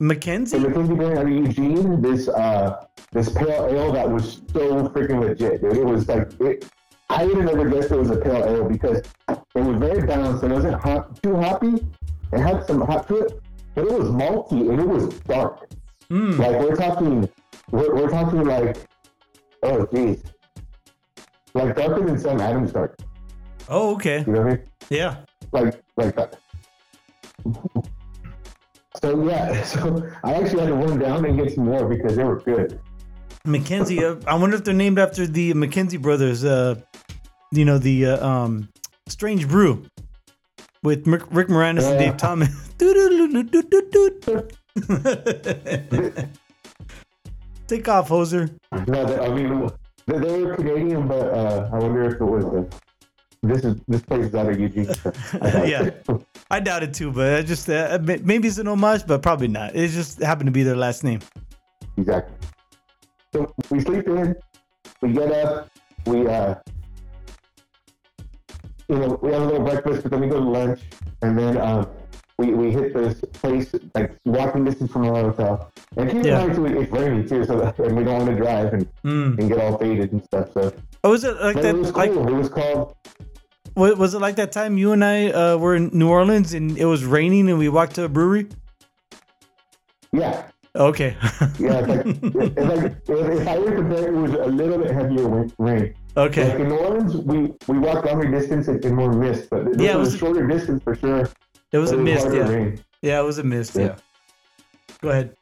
Mackenzie. 0.00 0.58
Mackenzie 0.58 0.94
Brewing 0.94 1.18
out 1.18 1.26
of 1.26 1.30
Eugene. 1.30 2.02
This 2.02 2.28
uh 2.28 2.86
this 3.12 3.28
pale 3.28 3.68
ale 3.70 3.92
that 3.92 4.10
was 4.10 4.40
so 4.52 4.88
freaking 4.88 5.20
legit, 5.20 5.60
dude. 5.60 5.76
It 5.76 5.84
was 5.84 6.08
like 6.08 6.32
it. 6.40 6.68
I 7.10 7.26
would 7.26 7.36
have 7.36 7.44
never 7.44 7.68
guessed 7.68 7.92
it 7.92 7.98
was 7.98 8.10
a 8.10 8.16
pale 8.16 8.42
ale 8.44 8.68
because 8.68 9.02
it 9.28 9.60
was 9.60 9.76
very 9.76 10.04
balanced 10.06 10.42
it 10.42 10.50
wasn't 10.50 10.80
hot, 10.82 11.22
too 11.22 11.36
hoppy. 11.36 11.74
It 12.32 12.40
had 12.40 12.66
some 12.66 12.80
hop 12.80 13.06
to 13.08 13.18
it, 13.18 13.40
but 13.74 13.84
it 13.84 13.92
was 13.92 14.08
malty 14.08 14.70
and 14.70 14.80
it 14.80 14.88
was 14.88 15.14
dark. 15.20 15.68
Mm. 16.10 16.38
Like 16.38 16.58
we're 16.58 16.74
talking, 16.74 17.28
we're, 17.70 17.94
we're 17.94 18.08
talking 18.08 18.42
like, 18.44 18.78
oh 19.64 19.86
geez, 19.92 20.22
like 21.54 21.76
darker 21.76 22.04
than 22.04 22.18
Sam 22.18 22.40
Adams 22.40 22.72
dark. 22.72 22.98
Oh, 23.68 23.94
okay. 23.94 24.24
You 24.26 24.32
know 24.32 24.42
what 24.42 24.52
I 24.52 24.56
mean? 24.56 24.64
Yeah. 24.90 25.16
like 25.52 25.80
like 25.96 26.14
that. 26.16 26.38
So 29.00 29.26
yeah, 29.26 29.62
so 29.64 30.06
I 30.22 30.34
actually 30.34 30.60
had 30.60 30.68
to 30.68 30.74
run 30.74 30.98
down 30.98 31.24
and 31.24 31.38
get 31.38 31.54
some 31.54 31.64
more 31.64 31.88
because 31.88 32.16
they 32.16 32.24
were 32.24 32.40
good. 32.40 32.80
Mackenzie. 33.44 34.04
Uh, 34.04 34.16
I 34.26 34.36
wonder 34.36 34.56
if 34.56 34.64
they're 34.64 34.74
named 34.74 34.98
after 34.98 35.26
the 35.26 35.52
McKenzie 35.52 36.00
brothers. 36.00 36.44
Uh, 36.44 36.80
you 37.52 37.64
know 37.64 37.78
the 37.78 38.06
uh, 38.06 38.26
um, 38.26 38.68
Strange 39.08 39.48
Brew 39.48 39.86
with 40.82 41.06
Rick 41.06 41.22
Rick 41.30 41.48
Moranis 41.48 41.90
and 41.90 41.98
Dave 41.98 42.16
Thomas. 42.16 42.50
Take 47.74 47.88
off, 47.88 48.08
hoser. 48.08 48.56
No, 48.86 49.04
they, 49.04 49.18
I 49.18 49.28
mean 49.34 49.68
they, 50.06 50.18
they 50.18 50.42
were 50.44 50.54
Canadian, 50.54 51.08
but 51.08 51.26
uh, 51.34 51.68
I 51.72 51.78
wonder 51.80 52.04
if 52.04 52.14
it 52.14 52.20
was. 52.24 52.44
Uh, 52.44 52.64
this 53.42 53.64
is 53.64 53.80
this 53.88 54.00
place 54.02 54.26
is 54.26 54.34
out 54.36 54.48
of 54.48 54.60
Eugene. 54.60 54.86
I 55.42 55.50
doubt 55.50 55.68
Yeah. 55.68 55.82
it. 55.82 56.06
I 56.52 56.60
doubt 56.60 56.82
it 56.84 56.94
too, 56.94 57.10
but 57.10 57.34
I 57.34 57.42
just 57.42 57.68
uh, 57.68 57.98
maybe 58.00 58.46
it's 58.46 58.58
an 58.58 58.68
homage, 58.68 59.08
but 59.08 59.22
probably 59.22 59.48
not. 59.48 59.74
It 59.74 59.88
just 59.88 60.22
happened 60.22 60.46
to 60.46 60.52
be 60.52 60.62
their 60.62 60.76
last 60.76 61.02
name. 61.02 61.18
exactly. 61.96 62.36
So 63.32 63.52
we 63.70 63.80
sleep 63.80 64.06
in, 64.06 64.36
we 65.02 65.12
get 65.12 65.32
up, 65.32 65.68
we 66.06 66.28
uh, 66.28 66.54
you 68.88 68.98
know, 68.98 69.18
we 69.20 69.32
have 69.32 69.42
a 69.42 69.46
little 69.46 69.64
breakfast, 69.66 70.02
but 70.04 70.12
then 70.12 70.20
we 70.20 70.28
go 70.28 70.38
to 70.38 70.48
lunch, 70.48 70.80
and 71.22 71.36
then 71.36 71.58
um, 71.58 71.88
we, 72.38 72.52
we 72.52 72.70
hit 72.72 72.94
this 72.94 73.20
place 73.32 73.72
like 73.94 74.16
walking 74.24 74.64
distance 74.64 74.90
from 74.90 75.06
our 75.08 75.14
hotel. 75.30 75.70
And 75.96 76.08
keep 76.10 76.20
in 76.20 76.24
Yeah. 76.26 76.38
mind 76.46 76.54
too, 76.56 76.66
it's 76.66 76.90
raining 76.90 77.28
too, 77.28 77.44
so 77.44 77.58
that, 77.60 77.78
and 77.86 77.96
we 77.96 78.02
don't 78.04 78.18
want 78.18 78.30
to 78.30 78.36
drive 78.36 78.72
and, 78.72 78.86
Mm. 79.04 79.38
and 79.38 79.48
get 79.48 79.58
all 79.60 79.78
faded 79.78 80.12
and 80.12 80.24
stuff. 80.24 80.52
So 80.52 80.72
Oh, 81.04 81.10
was 81.10 81.22
it 81.24 81.36
like 81.40 81.54
but 81.54 81.62
that? 81.62 81.74
it 81.74 81.78
was 81.78 81.92
Like, 81.94 82.10
it 82.10 82.16
was 82.16 82.48
called 82.48 82.96
wa- 83.76 83.94
was 83.94 84.14
it 84.14 84.20
like 84.20 84.36
that 84.36 84.52
time 84.52 84.78
you 84.78 84.92
and 84.92 85.04
I 85.04 85.28
uh, 85.30 85.56
were 85.58 85.74
in 85.76 85.90
New 85.92 86.08
Orleans 86.08 86.54
and 86.54 86.76
it 86.76 86.86
was 86.86 87.04
raining 87.04 87.48
and 87.48 87.58
we 87.58 87.68
walked 87.68 87.94
to 87.96 88.04
a 88.04 88.08
brewery? 88.08 88.48
yeah, 90.12 90.44
Okay. 90.76 91.16
yeah. 91.58 91.78
It's 91.78 91.88
like, 91.88 92.06
it's 92.06 93.08
like 93.08 93.40
if, 93.40 93.48
I 93.48 93.58
were 93.58 93.70
to 93.70 93.76
compare, 93.76 94.08
it 94.08 94.12
was 94.16 94.32
a 94.32 94.46
little 94.46 94.78
bit 94.78 94.90
heavier 94.90 95.28
rain. 95.28 95.52
Like 95.58 95.96
okay. 96.16 96.60
in 96.60 96.68
New 96.68 96.76
Orleans, 96.76 97.16
we 97.16 97.52
we 97.68 97.78
walked 97.78 98.06
longer 98.06 98.28
distance 98.30 98.66
and, 98.68 98.84
more 98.94 99.12
mist, 99.12 99.48
but 99.50 99.64
this 99.66 99.76
Yeah, 99.78 99.94
it 99.94 99.98
was, 99.98 100.08
was- 100.08 100.14
a 100.14 100.18
shorter 100.18 100.46
distance 100.48 100.82
for 100.82 100.94
sure. 100.96 101.28
It 101.74 101.78
was 101.78 101.90
but 101.90 101.98
a 101.98 102.02
mist. 102.02 102.28
Yeah. 102.32 102.70
Yeah, 103.02 103.20
it 103.20 103.24
was 103.24 103.38
a 103.38 103.42
mist. 103.42 103.74
Yeah. 103.74 103.82
Yeah. 103.82 103.96
Go 105.02 105.08
ahead. 105.08 105.36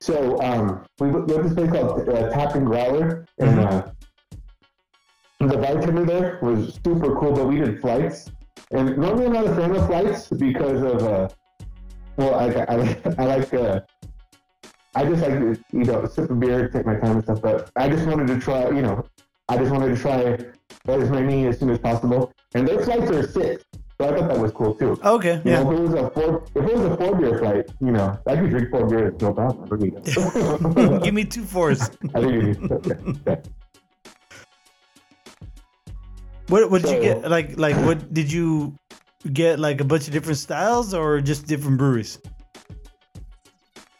So 0.00 0.40
um, 0.40 0.86
we 0.98 1.10
went 1.10 1.28
to 1.28 1.42
this 1.42 1.52
place 1.52 1.70
called 1.70 2.08
uh, 2.08 2.30
Tap 2.30 2.54
and 2.54 2.66
Growler, 2.66 3.26
and 3.38 3.58
Mm-hmm. 3.58 5.46
uh, 5.46 5.46
the 5.50 5.58
bartender 5.58 6.06
there 6.06 6.38
was 6.40 6.80
super 6.82 7.14
cool. 7.16 7.34
But 7.34 7.48
we 7.48 7.56
did 7.60 7.82
flights, 7.82 8.30
and 8.70 8.96
normally 8.96 9.26
I'm 9.26 9.32
not 9.34 9.46
a 9.46 9.54
fan 9.54 9.76
of 9.76 9.86
flights 9.86 10.28
because 10.30 10.80
of 10.82 11.02
uh, 11.02 11.28
well, 12.16 12.34
I 12.34 12.46
I, 12.74 12.96
I 13.18 13.24
like 13.26 13.52
uh, 13.52 13.80
I 14.94 15.04
just 15.04 15.20
like 15.20 15.38
to 15.38 15.62
you 15.72 15.84
know 15.84 16.06
sip 16.06 16.30
a 16.30 16.34
beer, 16.34 16.70
take 16.70 16.86
my 16.86 16.94
time 16.96 17.16
and 17.16 17.24
stuff. 17.24 17.42
But 17.42 17.70
I 17.76 17.90
just 17.90 18.06
wanted 18.06 18.28
to 18.28 18.40
try, 18.40 18.70
you 18.70 18.80
know, 18.80 19.04
I 19.48 19.56
just 19.56 19.70
wanted 19.70 19.94
to 19.94 20.00
try 20.00 20.36
as 20.94 21.10
many 21.10 21.46
as 21.46 21.58
soon 21.58 21.70
as 21.70 21.78
possible. 21.78 22.32
And 22.54 22.66
their 22.68 22.84
flights 22.84 23.10
are 23.10 23.26
six, 23.26 23.64
so 24.00 24.08
I 24.08 24.18
thought 24.18 24.28
that 24.28 24.38
was 24.38 24.52
cool 24.52 24.74
too. 24.74 24.98
Okay. 25.04 25.40
You 25.44 25.50
Yeah. 25.52 25.62
know, 25.62 25.72
if 25.72 25.78
it 25.78 25.82
was 25.82 25.94
a 25.94 26.10
four, 26.10 26.44
if 26.54 26.64
it 26.68 26.76
was 26.76 26.84
a 26.84 26.96
four 26.96 27.14
beer 27.16 27.38
flight, 27.38 27.66
you 27.80 27.92
know, 27.92 28.18
I 28.26 28.36
could 28.36 28.50
drink 28.50 28.70
four 28.70 28.86
beers, 28.86 29.14
no 29.20 29.32
problem. 29.32 31.00
Give 31.02 31.14
me 31.14 31.24
two 31.24 31.44
fours. 31.44 31.80
I 32.14 32.20
think 32.20 32.32
you. 32.32 33.36
What 36.48 36.70
what 36.70 36.80
did 36.82 36.92
you 36.92 37.00
get? 37.00 37.28
Like 37.30 37.58
like 37.58 37.76
what 37.84 38.12
did 38.12 38.32
you 38.32 38.74
get? 39.32 39.58
Like 39.58 39.82
a 39.82 39.84
bunch 39.84 40.06
of 40.08 40.14
different 40.14 40.38
styles 40.38 40.94
or 40.94 41.20
just 41.20 41.46
different 41.46 41.76
breweries? 41.76 42.18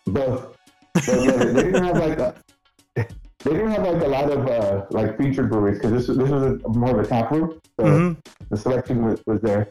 Both. 0.07 0.57
But 0.95 1.07
yeah, 1.09 1.37
they 1.37 1.53
didn't 1.69 1.85
have 1.85 1.99
like 1.99 2.19
a, 2.19 2.35
they 3.44 3.53
didn't 3.53 3.70
have 3.70 3.85
like 3.87 4.03
a 4.03 4.09
lot 4.09 4.31
of 4.31 4.46
uh, 4.48 4.87
like 4.90 5.16
featured 5.16 5.51
breweries 5.51 5.79
because 5.79 6.07
this 6.07 6.16
this 6.16 6.29
was 6.29 6.42
a, 6.42 6.68
more 6.68 6.98
of 6.98 7.05
a 7.05 7.09
tap 7.09 7.31
room, 7.31 7.59
so 7.79 7.85
Mhm. 7.87 8.16
the 8.51 8.57
selection 8.57 9.05
was, 9.05 9.20
was 9.27 9.40
there. 9.40 9.68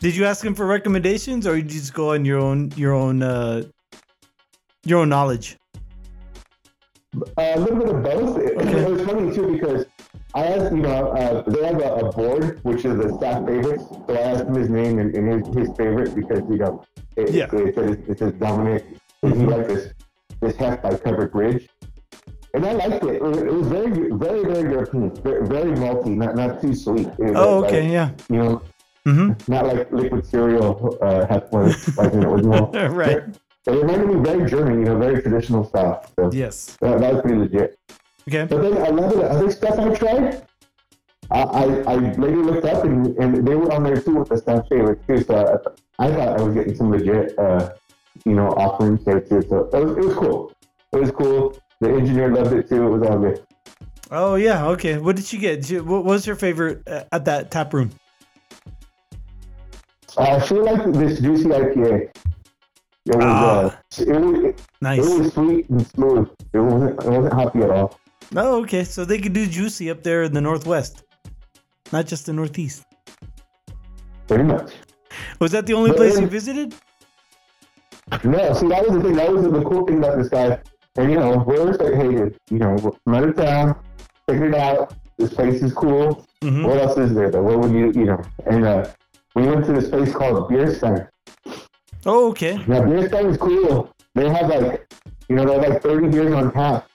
Did 0.00 0.14
you 0.16 0.24
ask 0.24 0.42
them 0.44 0.54
for 0.54 0.66
recommendations 0.66 1.46
or 1.46 1.56
you 1.56 1.62
just 1.62 1.94
go 1.94 2.12
on 2.14 2.24
your 2.24 2.38
own 2.38 2.72
your 2.76 2.92
own 2.92 3.22
uh 3.22 3.62
your 4.84 5.00
own 5.00 5.08
knowledge? 5.08 5.56
Uh, 7.16 7.22
a 7.38 7.58
little 7.60 7.76
bit 7.78 7.88
of 7.88 8.02
both. 8.02 8.38
It, 8.38 8.56
Okay. 8.58 8.80
it 8.80 8.90
was 8.90 9.02
funny 9.02 9.34
too 9.34 9.52
because 9.52 9.86
I 10.34 10.44
asked, 10.46 10.72
you 10.72 10.82
know, 10.82 11.08
uh, 11.12 11.42
they 11.48 11.64
have 11.64 11.80
a, 11.80 11.94
a 12.06 12.12
board 12.12 12.60
which 12.64 12.84
is 12.84 12.96
the 12.98 13.12
staff 13.16 13.46
favorites. 13.46 13.84
So 14.06 14.14
I 14.14 14.18
asked 14.20 14.44
him 14.44 14.54
his 14.54 14.68
name 14.68 14.98
and, 14.98 15.14
and 15.16 15.46
his, 15.46 15.56
his 15.68 15.76
favorite 15.76 16.14
because 16.14 16.40
you 16.50 16.58
know, 16.58 16.84
it, 17.16 17.30
Yeah. 17.30 17.48
it, 17.52 17.74
says 17.74 17.96
it 18.08 18.18
says 18.18 18.32
Dominic. 18.34 18.84
And 19.22 19.34
he 19.34 19.46
liked 19.46 19.68
this 19.68 19.92
this 20.40 20.54
heft 20.56 20.82
by 20.84 20.94
Covered 20.96 21.32
Bridge, 21.32 21.68
and 22.58 22.66
I 22.66 22.72
liked 22.72 23.04
it. 23.04 23.14
It, 23.16 23.22
was- 23.22 23.38
it 23.38 23.52
very, 23.64 23.90
very, 24.10 24.42
very 24.44 24.72
European, 24.72 25.10
very, 25.22 25.46
very 25.46 25.70
malty, 25.72 26.16
not 26.16 26.34
not 26.36 26.60
too 26.60 26.74
sweet. 26.74 27.08
It 27.18 27.36
Oh, 27.36 27.60
like, 27.60 27.68
okay, 27.72 27.90
yeah. 27.90 28.10
you 28.28 28.36
know, 28.42 28.62
Mm-hmm. 29.06 29.50
not 29.50 29.66
like 29.66 29.90
liquid 29.90 30.26
cereal 30.26 30.98
uh, 31.00 31.24
Hefner 31.30 31.72
like 31.96 32.12
in 32.12 32.20
the 32.20 32.28
original. 32.28 32.70
Right. 32.90 33.22
It 33.66 33.70
reminded 33.70 34.06
me 34.08 34.16
very 34.22 34.48
German, 34.50 34.80
you 34.80 34.84
know, 34.84 34.98
very 34.98 35.22
traditional 35.22 35.64
stuff. 35.64 36.12
So 36.16 36.30
Yes. 36.32 36.76
that, 36.82 37.00
that 37.00 37.12
was 37.14 37.22
pretty 37.22 37.38
legit. 37.38 37.78
Okay. 38.28 38.44
But 38.44 38.60
then 38.60 38.72
a 38.76 38.90
lot 38.92 39.12
of 39.14 39.18
the 39.18 39.24
other 39.30 39.50
stuff 39.50 39.78
I 39.78 39.94
tried, 39.94 40.42
I, 41.30 41.40
I, 41.42 41.62
I 41.92 41.94
later 42.24 42.42
looked 42.48 42.66
up 42.66 42.84
and, 42.84 43.06
and 43.16 43.46
they 43.48 43.54
were 43.54 43.72
on 43.72 43.82
there 43.82 43.98
too 43.98 44.16
with 44.16 44.28
the 44.28 44.36
staff 44.36 44.68
favorites 44.68 45.02
too. 45.06 45.22
So 45.22 45.34
I, 45.98 46.04
I 46.06 46.12
thought 46.12 46.40
I 46.40 46.42
was 46.42 46.54
getting 46.54 46.74
some 46.74 46.90
legit, 46.90 47.38
uh, 47.38 47.70
you 48.26 48.34
know, 48.34 48.48
offerings 48.64 49.04
there 49.06 49.20
too. 49.20 49.40
So 49.48 49.70
it 49.72 49.84
was, 49.84 49.96
it 49.96 50.04
was 50.04 50.14
cool. 50.16 50.52
It 50.92 51.00
was 51.00 51.10
cool. 51.12 51.56
The 51.80 51.90
engineer 51.90 52.34
loved 52.34 52.52
it 52.54 52.68
too. 52.68 52.86
It 52.86 52.98
was 52.98 53.08
all 53.08 53.18
good. 53.18 53.44
Oh 54.10 54.34
yeah. 54.36 54.66
Okay. 54.68 54.98
What 54.98 55.16
did 55.16 55.32
you 55.32 55.38
get? 55.38 55.62
Did 55.62 55.70
you- 55.70 55.84
What 55.84 56.04
was 56.04 56.26
your 56.26 56.36
favorite 56.36 56.82
uh, 56.88 57.04
at 57.12 57.24
that 57.26 57.50
tap 57.50 57.72
room? 57.72 57.90
I 60.16 60.40
she 60.40 60.54
like 60.54 60.92
this 60.92 61.20
juicy 61.20 61.44
IPA. 61.44 62.10
It 63.06 63.16
was, 63.16 63.24
Ah. 63.24 63.60
uh, 63.64 63.76
it 64.02 64.08
was, 64.20 64.54
it, 64.98 65.18
was 65.18 65.32
sweet 65.32 65.68
and 65.70 65.86
smooth. 65.86 66.28
It 66.52 66.58
wasn't, 66.58 67.02
it 67.04 67.08
wasn't 67.08 67.32
hoppy 67.32 67.60
at 67.60 67.70
all. 67.70 67.98
Oh, 68.36 68.60
okay. 68.62 68.84
So 68.84 69.04
they 69.04 69.18
could 69.18 69.32
do 69.32 69.46
juicy 69.46 69.90
up 69.90 70.02
there 70.02 70.24
in 70.24 70.32
the 70.34 70.40
northwest, 70.40 71.04
not 71.92 72.06
just 72.06 72.26
the 72.26 72.32
northeast. 72.32 72.84
Pretty 74.26 74.44
much. 74.44 74.72
Was 75.40 75.52
that 75.52 75.64
the 75.66 75.72
only 75.74 75.90
But 75.90 75.96
place 75.98 76.20
you 76.20 76.26
visited? 76.26 76.74
No, 78.24 78.52
see, 78.54 78.68
that 78.68 78.82
was 78.86 78.96
the 78.98 79.02
thing. 79.02 79.16
That 79.16 79.32
was 79.32 79.44
the 79.44 79.62
cool 79.62 79.86
thing 79.86 79.98
about 79.98 80.18
this 80.18 80.28
guy. 80.28 80.58
And, 80.96 81.10
you 81.10 81.18
know, 81.18 81.44
we 81.46 81.58
always 81.58 81.78
like, 81.78 81.94
hey, 81.94 82.10
you 82.50 82.58
know, 82.58 82.76
we're 83.04 83.22
from 83.22 83.34
town, 83.34 83.78
figure 84.28 84.48
it 84.48 84.54
out. 84.54 84.94
This 85.18 85.32
place 85.34 85.62
is 85.62 85.72
cool. 85.72 86.26
Mm-hmm. 86.42 86.64
What 86.64 86.78
else 86.78 86.98
is 86.98 87.14
there, 87.14 87.30
though? 87.30 87.42
What 87.42 87.58
would 87.60 87.72
you, 87.72 87.92
you 87.92 88.04
know? 88.04 88.22
And 88.46 88.64
uh, 88.64 88.86
we 89.34 89.46
went 89.46 89.64
to 89.66 89.72
this 89.72 89.88
place 89.88 90.12
called 90.12 90.50
Beerstein. 90.50 91.08
Oh, 92.06 92.28
okay. 92.30 92.56
Now, 92.66 92.82
Beerstein 92.82 93.30
is 93.30 93.36
cool. 93.36 93.92
They 94.14 94.28
have, 94.28 94.48
like, 94.48 94.92
you 95.28 95.36
know, 95.36 95.44
they 95.44 95.54
have 95.54 95.68
like 95.68 95.82
30 95.82 96.08
beers 96.08 96.32
on 96.32 96.52
tap. 96.52 96.88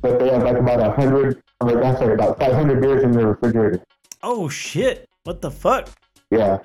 But 0.00 0.18
they 0.18 0.30
have, 0.30 0.42
like, 0.42 0.56
about 0.56 0.80
100, 0.80 1.42
or, 1.60 1.82
I'm 1.84 1.96
sorry, 1.96 2.14
about 2.14 2.38
500 2.38 2.80
beers 2.80 3.02
in 3.02 3.12
the 3.12 3.26
refrigerator. 3.26 3.82
Oh 4.22 4.48
shit! 4.48 5.06
What 5.24 5.42
the 5.42 5.50
fuck? 5.50 5.88
Yeah, 6.30 6.58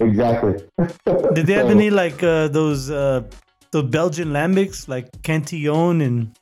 exactly. 0.00 0.62
Did 1.06 1.46
they 1.46 1.54
have 1.54 1.66
So- 1.66 1.70
any 1.70 1.88
like 1.90 2.22
uh, 2.22 2.48
those 2.48 2.90
uh, 2.90 3.22
those 3.74 3.90
Belgian 3.90 4.28
lambics 4.28 4.88
like 4.88 5.10
Cantillon 5.22 6.00
and 6.00 6.36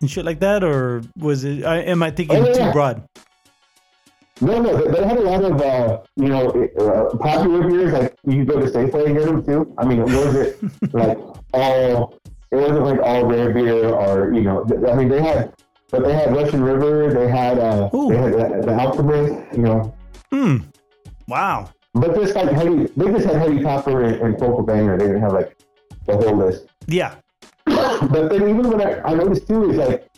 and 0.00 0.10
shit 0.10 0.24
like 0.24 0.40
that, 0.40 0.64
or 0.64 1.02
was 1.18 1.44
it? 1.44 1.64
I, 1.64 1.78
am 1.80 2.02
I 2.02 2.10
thinking 2.10 2.36
Oh, 2.38 2.46
yeah, 2.46 2.66
too 2.66 2.72
broad? 2.72 3.04
No, 4.40 4.62
no, 4.62 4.90
they, 4.90 5.04
had 5.06 5.18
a 5.18 5.20
lot 5.20 5.44
of, 5.44 5.60
uh, 5.60 6.00
you 6.16 6.28
know, 6.28 6.48
uh, 6.80 7.14
popular 7.18 7.68
beers. 7.68 7.92
Like 7.92 8.16
you 8.26 8.46
go 8.46 8.58
to 8.58 8.64
Safeway 8.66 9.06
and 9.06 9.16
get 9.18 9.26
them 9.26 9.44
too. 9.44 9.74
I 9.76 9.84
mean, 9.84 9.98
it 10.00 10.04
wasn't 10.06 10.94
like 10.94 11.18
all. 11.52 12.18
It 12.50 12.56
wasn't 12.56 12.84
like 12.84 13.00
all 13.00 13.26
rare 13.26 13.52
beer 13.52 13.90
or 13.90 14.32
you 14.32 14.40
know. 14.40 14.64
I 14.90 14.94
mean, 14.94 15.08
they 15.10 15.20
had, 15.20 15.52
but 15.90 16.02
they 16.04 16.14
had 16.14 16.34
Russian 16.34 16.62
River. 16.62 17.12
They 17.12 17.28
had, 17.28 17.58
uh, 17.58 17.90
Ooh. 17.94 18.08
they 18.08 18.16
had 18.16 18.32
the, 18.32 18.62
the 18.66 18.74
Alchemist. 18.74 19.52
You 19.56 19.62
know, 19.62 19.94
Hmm. 20.32 20.56
Wow. 21.28 21.70
but 21.94 22.14
just 22.14 22.34
like 22.34 22.50
heavy, 22.50 22.86
they 22.96 23.12
just 23.12 23.26
had 23.26 23.36
Heady 23.36 23.60
Topper 23.62 24.04
and, 24.04 24.16
and 24.22 24.38
Focal 24.38 24.62
Banger. 24.62 24.96
They 24.96 25.06
didn't 25.08 25.20
have 25.20 25.32
like 25.32 25.54
the 26.10 26.16
whole 26.16 26.36
list. 26.36 26.66
Yeah. 26.86 27.16
but 27.66 28.28
then 28.28 28.42
even 28.48 28.68
when 28.70 28.80
I, 28.80 29.00
I 29.02 29.14
noticed 29.14 29.46
too 29.46 29.70
is 29.70 29.76
like 29.76 30.08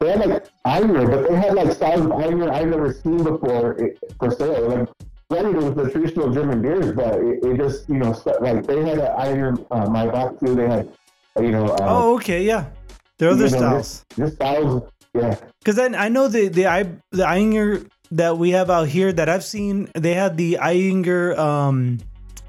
they 0.00 0.10
had 0.10 0.26
like 0.26 0.46
Ayinger, 0.66 1.10
but 1.10 1.28
they 1.28 1.36
had 1.36 1.54
like 1.54 1.72
styles 1.72 2.02
of 2.02 2.08
Ayinger 2.12 2.50
I've 2.50 2.68
never 2.68 2.92
seen 2.92 3.22
before 3.22 3.72
it, 3.72 3.98
for 4.18 4.30
sale. 4.30 4.68
Like 4.68 4.88
granted, 5.30 5.56
it 5.56 5.62
was 5.62 5.74
the 5.74 5.90
traditional 5.90 6.30
German 6.32 6.62
beers, 6.62 6.92
but 6.92 7.14
it, 7.16 7.44
it 7.44 7.56
just 7.56 7.88
you 7.88 7.96
know 7.96 8.12
st- 8.12 8.40
like 8.40 8.66
they 8.66 8.80
had 8.84 8.98
an 8.98 9.16
Ayinger 9.16 9.66
uh, 9.70 9.86
Maibock 9.86 10.40
too. 10.40 10.54
They 10.54 10.68
had 10.68 10.88
uh, 11.36 11.42
you 11.42 11.50
know 11.50 11.66
uh, 11.66 11.76
Oh, 11.80 12.16
okay. 12.16 12.44
Yeah. 12.44 12.66
There 13.18 13.28
are 13.28 13.32
other 13.32 13.46
you 13.46 13.50
know, 13.50 13.58
styles. 13.58 14.04
Just, 14.10 14.18
just 14.18 14.34
styles, 14.36 14.82
yeah. 15.14 15.36
Because 15.58 15.74
then 15.74 15.94
I 15.94 16.08
know 16.08 16.28
the 16.28 16.48
the 16.48 16.66
I 16.66 16.84
the 17.10 17.24
Ayinger 17.24 17.88
that 18.12 18.38
we 18.38 18.50
have 18.50 18.70
out 18.70 18.88
here 18.88 19.12
that 19.12 19.28
I've 19.28 19.44
seen. 19.44 19.90
They 19.94 20.14
had 20.14 20.36
the 20.36 20.58
Ayinger 20.60 21.36
um, 21.36 21.98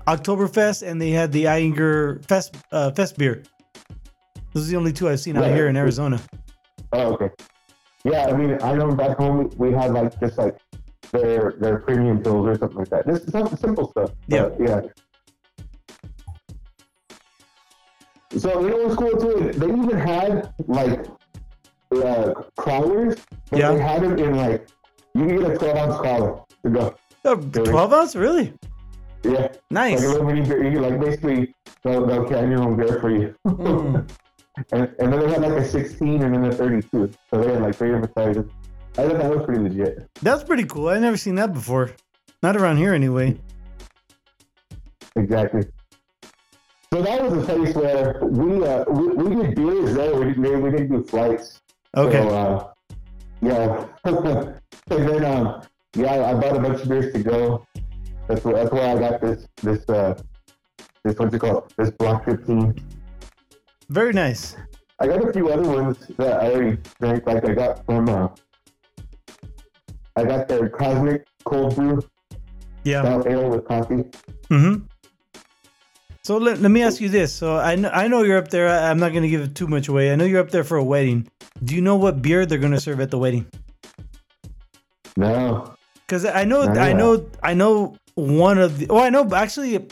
Oktoberfest 0.09 0.81
and 0.87 0.99
they 1.01 1.11
had 1.11 1.31
the 1.31 1.45
Ayinger 1.45 2.25
Fest 2.25 2.55
uh, 2.71 2.91
Fest 2.91 3.17
beer. 3.17 3.43
Those 4.53 4.67
are 4.67 4.71
the 4.71 4.77
only 4.77 4.91
two 4.93 5.07
I've 5.07 5.19
seen 5.19 5.37
out 5.37 5.51
here 5.51 5.67
in 5.67 5.77
Arizona. 5.77 6.19
Oh, 6.93 7.13
okay. 7.13 7.29
Yeah, 8.03 8.27
I 8.27 8.33
mean, 8.35 8.57
I 8.63 8.73
know 8.73 8.91
back 8.95 9.17
home 9.17 9.51
we 9.57 9.71
had 9.71 9.93
like 9.93 10.19
just 10.19 10.37
like 10.37 10.57
their 11.11 11.53
their 11.59 11.79
premium 11.79 12.23
pills 12.23 12.47
or 12.47 12.55
something 12.57 12.77
like 12.79 12.89
that. 12.89 13.05
Just 13.05 13.31
some 13.31 13.55
simple 13.57 13.91
stuff. 13.91 14.11
Yeah. 14.27 14.49
Yeah. 14.59 14.81
So 18.37 18.61
you 18.61 18.69
know 18.69 18.77
what's 18.87 18.95
cool 18.95 19.11
too? 19.17 19.51
They 19.53 19.67
even 19.67 19.89
had 19.99 20.53
like 20.67 21.05
uh, 21.91 22.33
crowlers, 22.57 23.19
but 23.49 23.59
Yeah. 23.59 23.71
they 23.73 23.79
had 23.79 24.01
them 24.03 24.17
in 24.17 24.35
like 24.35 24.67
you 25.13 25.25
can 25.27 25.37
get 25.39 25.51
a 25.51 25.57
twelve 25.57 25.77
ounce 25.77 25.95
crowler 25.95 26.45
to 26.63 26.69
go. 26.69 26.95
12 27.23 27.93
ounce? 27.93 28.15
Really? 28.15 28.53
Yeah, 29.23 29.49
Nice. 29.69 29.99
like 29.99 30.05
a 30.05 30.11
little 30.11 30.25
mini 30.25 30.41
beer. 30.41 30.71
You 30.71 30.79
like 30.79 30.99
basically 30.99 31.53
they'll, 31.83 32.05
they'll 32.05 32.25
can 32.25 32.49
your 32.49 32.61
own 32.61 32.77
beer 32.77 32.99
for 32.99 33.09
you. 33.09 33.35
Mm. 33.45 34.09
and, 34.71 34.95
and 34.99 35.13
then 35.13 35.19
they 35.19 35.29
had 35.31 35.41
like 35.41 35.51
a 35.51 35.65
sixteen 35.67 36.23
and 36.23 36.33
then 36.33 36.45
a 36.45 36.51
thirty-two. 36.53 37.11
So 37.29 37.41
they 37.41 37.53
had 37.53 37.61
like 37.61 37.75
three 37.75 37.91
different 37.91 38.13
sizes. 38.13 38.45
I 38.97 39.07
thought 39.07 39.17
that 39.17 39.29
was 39.29 39.45
pretty 39.45 39.61
legit. 39.61 40.09
That's 40.21 40.43
pretty 40.43 40.63
cool. 40.63 40.89
i 40.89 40.99
never 40.99 41.17
seen 41.17 41.35
that 41.35 41.53
before. 41.53 41.91
Not 42.41 42.55
around 42.55 42.77
here 42.77 42.93
anyway. 42.93 43.37
Exactly. 45.15 45.63
So 46.93 47.01
that 47.01 47.21
was 47.21 47.43
a 47.43 47.45
place 47.45 47.75
where 47.75 48.19
we 48.23 48.65
uh, 48.65 48.85
we, 48.89 49.07
we 49.09 49.43
did 49.43 49.55
beers 49.55 49.93
there. 49.95 50.15
We 50.15 50.25
didn't 50.33 50.61
we 50.63 50.71
didn't 50.71 50.91
do 50.91 51.03
flights. 51.03 51.61
Okay. 51.95 52.27
So, 52.27 52.29
uh, 52.29 52.73
yeah. 53.41 53.85
and 54.05 55.09
then 55.09 55.25
um, 55.25 55.61
yeah, 55.95 56.29
I 56.29 56.33
bought 56.33 56.55
a 56.55 56.59
bunch 56.59 56.81
of 56.81 56.89
beers 56.89 57.13
to 57.13 57.19
go. 57.19 57.65
That's 58.29 58.45
where 58.45 58.53
that's 58.53 58.71
where 58.71 58.95
I 58.95 58.99
got 58.99 59.21
this 59.21 59.47
this 59.63 59.89
uh 59.89 60.13
this 61.03 61.17
what's 61.17 61.33
it 61.33 61.39
called 61.39 61.73
this 61.77 61.89
block 61.89 62.25
fifteen. 62.25 62.75
Very 63.89 64.13
nice. 64.13 64.55
I 64.99 65.07
got 65.07 65.27
a 65.27 65.33
few 65.33 65.49
other 65.49 65.67
ones 65.67 65.97
that 66.17 66.41
I 66.43 66.51
already 66.53 66.77
drank. 67.01 67.25
Like 67.25 67.43
I 67.49 67.53
got 67.55 67.83
from 67.85 68.07
uh, 68.07 68.27
I 70.15 70.25
got 70.25 70.47
their 70.47 70.69
cosmic 70.69 71.25
cold 71.43 71.75
brew 71.75 72.03
Yeah. 72.83 73.01
stout 73.01 73.25
ale 73.27 73.49
with 73.49 73.65
coffee. 73.65 74.03
Mm-hmm. 74.51 74.85
So 76.23 76.37
let, 76.37 76.59
let 76.59 76.69
me 76.69 76.83
ask 76.83 77.01
you 77.01 77.09
this. 77.09 77.33
So 77.33 77.57
I 77.57 77.75
know, 77.75 77.89
I 77.89 78.07
know 78.07 78.21
you're 78.21 78.37
up 78.37 78.49
there. 78.49 78.67
I, 78.69 78.91
I'm 78.91 78.99
not 78.99 79.11
going 79.13 79.23
to 79.23 79.29
give 79.29 79.41
it 79.41 79.55
too 79.55 79.65
much 79.67 79.87
away. 79.87 80.11
I 80.11 80.15
know 80.15 80.25
you're 80.25 80.41
up 80.41 80.51
there 80.51 80.63
for 80.63 80.77
a 80.77 80.83
wedding. 80.83 81.27
Do 81.63 81.73
you 81.73 81.81
know 81.81 81.95
what 81.95 82.21
beer 82.21 82.45
they're 82.45 82.59
going 82.59 82.73
to 82.73 82.79
serve 82.79 82.99
at 82.99 83.09
the 83.09 83.17
wedding? 83.17 83.47
No, 85.17 85.73
Because 86.05 86.25
I 86.25 86.43
know, 86.43 86.61
I 86.63 86.93
know, 86.93 87.25
I 87.41 87.53
know 87.53 87.95
one 88.19 88.57
of 88.57 88.79
the. 88.79 88.87
Oh, 88.89 88.99
I 88.99 89.09
know. 89.09 89.27
Actually, 89.33 89.87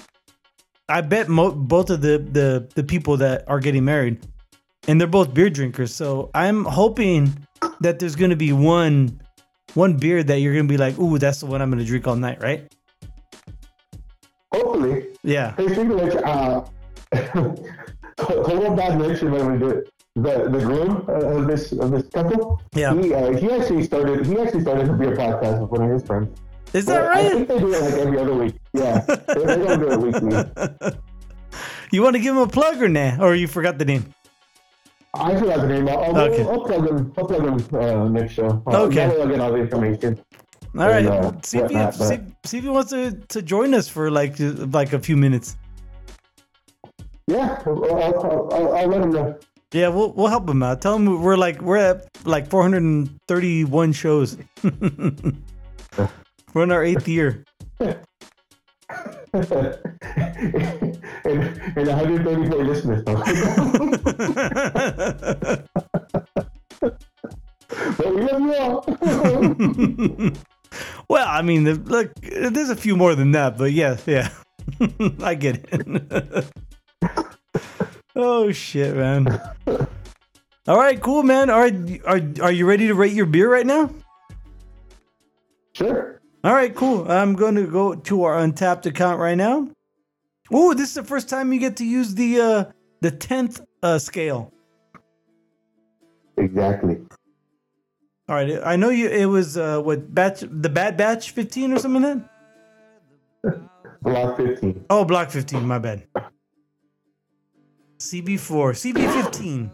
I 0.90 1.02
bet 1.02 1.30
mo- 1.30 1.52
both 1.52 1.90
of 1.90 2.02
the, 2.02 2.18
the 2.20 2.70
the 2.76 2.84
people 2.84 3.18
that 3.18 3.44
are 3.48 3.60
getting 3.60 3.86
married, 3.86 4.20
and 4.88 5.00
they're 5.00 5.08
both 5.08 5.34
beer 5.34 5.50
drinkers. 5.50 5.94
So 5.94 6.30
I'm 6.34 6.66
hoping 6.66 7.48
that 7.82 8.00
there's 8.00 8.16
going 8.16 8.32
to 8.32 8.36
be 8.38 8.54
one 8.54 9.20
one 9.74 9.98
beer 9.98 10.24
that 10.24 10.40
you're 10.40 10.54
going 10.54 10.68
to 10.68 10.72
be 10.72 10.78
like, 10.78 10.98
ooh, 11.00 11.18
that's 11.18 11.40
the 11.42 11.46
one 11.46 11.62
I'm 11.62 11.70
going 11.70 11.80
to 11.80 11.86
drink 11.86 12.08
all 12.08 12.16
night, 12.16 12.42
right? 12.42 12.72
hopefully. 14.78 15.08
Yeah. 15.24 15.56
Hey, 15.56 15.68
speaking 15.68 15.92
of 15.92 16.02
which, 16.02 16.16
uh, 16.16 16.66
total 18.18 18.76
bad 18.76 19.00
mention 19.00 19.32
when 19.32 19.52
we 19.52 19.60
do 19.60 19.70
it. 19.70 19.90
The 20.16 20.50
the 20.50 20.60
groom 20.60 21.06
of 21.08 21.46
this 21.46 21.72
of 21.74 21.92
this 21.92 22.08
couple. 22.08 22.60
Yeah. 22.74 23.00
He 23.00 23.14
uh, 23.14 23.38
he 23.38 23.52
actually 23.52 23.84
started 23.84 24.26
he 24.26 24.40
actually 24.40 24.62
started 24.62 24.88
to 24.88 24.94
be 24.94 25.06
a 25.06 25.10
beer 25.10 25.18
podcast 25.18 25.62
with 25.62 25.70
one 25.70 25.84
of 25.84 25.92
his 25.92 26.04
friends. 26.04 26.36
Is 26.74 26.86
that 26.86 27.04
I 27.04 27.08
right? 27.08 27.32
think 27.32 27.48
they 27.48 27.60
do 27.60 27.74
it 27.74 27.82
like 27.82 27.94
every 27.94 28.20
other 28.20 28.34
week. 28.34 28.56
Yeah, 28.74 29.00
they, 29.00 29.16
they 29.34 29.56
don't 29.66 29.80
do 29.80 29.92
it 29.92 30.00
weekly. 30.00 30.92
You 31.92 32.02
want 32.04 32.18
to 32.18 32.22
give 32.22 32.36
him 32.36 32.42
a 32.42 32.48
plug 32.48 32.82
or 32.82 32.90
nah? 32.90 33.16
Or 33.24 33.34
you 33.34 33.48
forgot 33.48 33.78
the 33.78 33.86
name? 33.86 34.14
I 35.14 35.38
forgot 35.40 35.62
the 35.62 35.68
name. 35.70 35.88
I'll, 35.88 36.20
Okay. 36.20 36.44
I'll 36.44 36.66
plug 36.66 36.86
him. 36.86 37.14
I'll 37.18 37.26
plug 37.26 37.44
him 37.48 37.80
uh, 37.80 38.10
next 38.10 38.34
show. 38.34 38.62
Uh, 38.68 38.84
Okay. 38.84 39.06
I'll 39.06 39.26
get 39.28 39.40
all 39.40 39.54
the 39.54 39.60
information. 39.60 40.20
All 40.78 40.88
right. 40.90 41.06
And, 41.06 41.08
uh, 41.08 41.32
see, 41.44 41.60
if 41.60 41.70
he, 41.70 41.76
whatnot, 41.78 41.94
see, 41.96 42.20
see 42.44 42.58
if 42.58 42.64
he 42.66 42.70
wants 42.70 42.90
to, 42.92 43.14
to 43.30 43.42
join 43.42 43.74
us 43.74 43.88
for 43.88 44.12
like 44.12 44.36
like 44.38 44.92
a 44.92 45.00
few 45.00 45.16
minutes. 45.16 45.56
Yeah, 47.28 47.64
I'll, 47.66 47.86
I'll, 47.86 48.52
I'll, 48.54 48.76
I'll 48.76 48.88
let 48.88 49.02
him 49.02 49.12
know. 49.12 49.40
Yeah, 49.72 49.88
we'll 49.88 50.12
we'll 50.12 50.28
help 50.28 50.48
him 50.50 50.62
out. 50.62 50.82
Tell 50.82 50.96
him 50.98 51.22
we're 51.22 51.38
like 51.38 51.62
we're 51.62 51.78
at 51.78 52.06
like 52.26 52.50
431 52.50 53.94
shows. 53.94 54.38
we're 56.58 56.64
in 56.64 56.72
our 56.72 56.84
eighth 56.84 57.08
year. 57.08 57.44
and, 57.80 58.00
and 61.24 61.88
134 61.88 62.64
listeners. 62.66 63.04
but 63.06 63.20
we 68.00 68.22
love 68.24 68.42
you 68.42 68.56
all. 68.56 68.84
well, 71.08 71.28
I 71.28 71.44
mean, 71.44 71.84
look, 71.84 72.16
there's 72.22 72.72
a 72.72 72.76
few 72.76 72.98
more 72.98 73.14
than 73.14 73.34
that, 73.34 73.56
but 73.60 73.72
yeah, 73.72 73.98
yeah, 74.08 74.30
I 75.22 75.36
get 75.36 75.64
it. 75.72 76.46
oh 78.16 78.52
shit, 78.52 78.96
man. 78.96 79.28
All 80.68 80.78
right, 80.78 81.00
cool, 81.00 81.22
man. 81.22 81.52
All 81.52 81.60
right, 81.60 82.02
are 82.04 82.20
are 82.42 82.52
you 82.52 82.66
ready 82.66 82.88
to 82.88 82.96
rate 82.96 83.14
your 83.14 83.28
beer 83.28 83.54
right 83.54 83.68
now? 83.68 83.92
sure. 85.78 86.17
All 86.44 86.54
right, 86.54 86.74
cool. 86.74 87.10
I'm 87.12 87.34
going 87.34 87.56
to 87.56 87.68
go 87.68 87.96
to 87.96 88.24
our 88.24 88.38
Untappd 88.40 88.86
account 88.86 89.20
right 89.20 89.36
now. 89.36 89.70
Ooh, 90.54 90.74
this 90.74 90.90
is 90.90 90.96
the 90.96 91.04
first 91.04 91.28
time 91.30 91.52
you 91.52 91.60
get 91.60 91.78
to 91.78 91.86
use 91.86 92.16
the 92.16 92.40
uh 92.40 92.66
the 93.02 93.12
tenth 93.12 93.60
uh 93.84 94.00
scale. 94.00 94.54
Exactly. 96.38 97.02
All 98.30 98.36
right, 98.36 98.60
I 98.64 98.76
know 98.78 98.90
you. 98.90 99.10
It 99.10 99.26
was 99.26 99.58
uh 99.58 99.82
what 99.82 100.14
batch 100.14 100.42
the 100.50 100.70
bad 100.70 100.96
batch 100.96 101.32
15 101.32 101.74
or 101.74 101.80
something 101.80 102.02
like 102.02 102.24
that. 103.44 103.70
Block 104.02 104.38
15. 104.38 104.86
Oh, 104.90 105.04
block 105.04 105.32
15. 105.32 105.68
My 105.68 105.80
bad. 105.80 106.04
CB4, 108.00 108.94
CB15, 108.94 109.72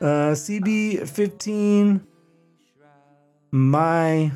uh 0.00 0.04
CB15. 0.34 2.00
My 3.52 4.32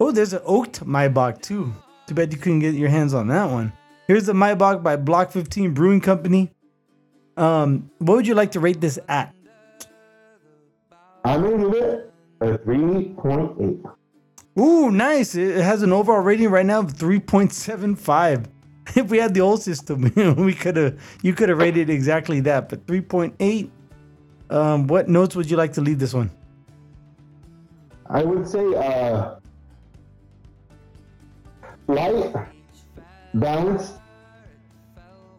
oh, 0.00 0.10
there's 0.12 0.32
an 0.32 0.42
oaked 0.44 0.84
Maibock 0.84 1.42
too. 1.42 1.72
Too 2.06 2.14
bad 2.14 2.32
you 2.32 2.38
couldn't 2.38 2.60
get 2.60 2.74
your 2.74 2.88
hands 2.88 3.14
on 3.14 3.28
that 3.28 3.50
one. 3.50 3.72
Here's 4.06 4.26
the 4.26 4.32
Maibock 4.32 4.82
by 4.82 4.96
Block 4.96 5.32
15 5.32 5.74
Brewing 5.74 6.00
Company. 6.00 6.52
Um, 7.36 7.90
what 7.98 8.16
would 8.16 8.26
you 8.26 8.34
like 8.34 8.52
to 8.52 8.60
rate 8.60 8.80
this 8.80 8.98
at? 9.08 9.34
To 11.24 11.38
give 11.58 11.74
it 11.74 12.12
a 12.40 12.58
3.8. 12.58 13.96
Ooh, 14.58 14.90
nice. 14.90 15.34
It 15.34 15.62
has 15.62 15.82
an 15.82 15.92
overall 15.92 16.20
rating 16.20 16.48
right 16.50 16.64
now 16.64 16.80
of 16.80 16.94
3.75. 16.94 18.46
If 18.94 19.10
we 19.10 19.18
had 19.18 19.34
the 19.34 19.40
old 19.40 19.60
system, 19.60 20.12
we 20.36 20.54
could 20.54 20.76
have 20.76 21.18
you 21.20 21.34
could 21.34 21.48
have 21.48 21.58
rated 21.58 21.90
exactly 21.90 22.38
that, 22.40 22.68
but 22.68 22.86
3.8. 22.86 23.68
Um, 24.48 24.86
what 24.86 25.08
notes 25.08 25.34
would 25.34 25.50
you 25.50 25.56
like 25.56 25.72
to 25.72 25.80
leave 25.80 25.98
this 25.98 26.14
one? 26.14 26.30
I 28.08 28.22
would 28.22 28.46
say 28.46 28.64
uh, 28.76 29.40
light, 31.88 32.34
balanced, 33.34 33.94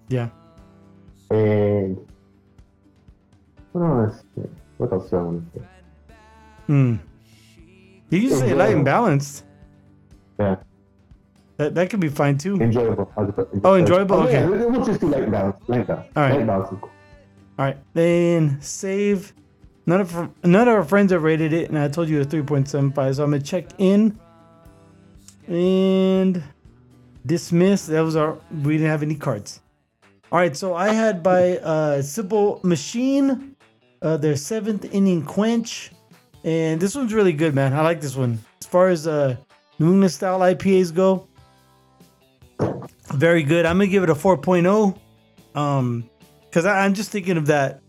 Yeah. 0.10 0.30
and 1.30 1.98
what 3.72 3.82
else? 3.84 4.24
What 4.78 4.92
else 4.94 5.10
do 5.10 5.18
I 5.18 5.22
want 5.22 5.54
to 5.54 5.60
say? 5.60 5.66
Hmm. 6.68 6.96
You 8.10 8.30
can 8.30 8.38
say 8.38 8.54
light 8.54 8.76
and 8.76 8.86
balanced. 8.86 9.44
Yeah, 10.40 10.56
That 11.58 11.76
that 11.76 11.90
could 11.90 12.00
be 12.00 12.10
fine 12.10 12.38
too. 12.38 12.56
enjoyable. 12.62 13.12
Oh, 13.64 13.76
enjoyable? 13.76 14.18
Oh, 14.18 14.30
yeah, 14.30 14.46
Okay. 14.46 14.66
we'll 14.66 14.86
just 14.86 15.02
do 15.02 15.08
light 15.10 15.24
and 15.24 15.32
balanced. 15.32 15.68
Light 15.68 15.80
and 15.80 15.88
balanced. 15.88 16.12
All 16.16 16.24
right. 16.24 16.30
Light 16.32 16.38
and 16.40 16.48
balanced 16.48 16.74
is 16.74 16.80
cool. 16.80 16.90
All 17.60 17.66
right, 17.66 17.78
then 17.94 18.58
save. 18.62 19.34
None 19.88 20.02
of 20.02 20.14
none 20.46 20.68
of 20.68 20.76
our 20.76 20.84
friends 20.84 21.12
have 21.12 21.24
rated 21.24 21.54
it, 21.54 21.70
and 21.70 21.78
I 21.80 21.88
told 21.88 22.08
you 22.10 22.22
a 22.22 22.26
3.75. 22.26 23.16
So 23.16 23.24
I'm 23.24 23.32
gonna 23.32 23.42
check 23.42 23.66
in 23.80 24.20
and 25.48 26.44
dismiss. 27.26 27.86
That 27.88 28.02
was 28.02 28.16
our. 28.16 28.38
We 28.64 28.74
didn't 28.74 28.90
have 28.90 29.04
any 29.04 29.16
cards. 29.16 29.62
All 30.32 30.40
right, 30.40 30.56
so 30.56 30.76
I 30.76 30.90
had 30.90 31.24
by 31.24 31.58
uh, 31.60 32.02
Simple 32.02 32.60
Machine, 32.64 33.56
uh, 34.02 34.18
their 34.18 34.36
seventh 34.36 34.84
inning 34.94 35.24
quench, 35.24 35.92
and 36.44 36.82
this 36.82 36.96
one's 36.96 37.14
really 37.14 37.34
good, 37.34 37.56
man. 37.56 37.74
I 37.74 37.82
like 37.82 38.02
this 38.02 38.16
one. 38.16 38.40
As 38.60 38.68
far 38.68 38.90
as 38.90 39.08
uh, 39.08 39.38
New 39.80 39.94
England 39.94 40.12
style 40.12 40.40
IPAs 40.40 40.94
go, 40.94 41.28
very 43.14 43.44
good. 43.44 43.66
I'm 43.66 43.78
gonna 43.78 43.88
give 43.88 44.04
it 44.04 44.10
a 44.10 44.16
4.0. 44.16 45.00
Um, 45.56 46.10
because 46.50 46.66
I'm 46.66 46.94
just 46.94 47.12
thinking 47.12 47.38
of 47.38 47.48
that. 47.48 47.82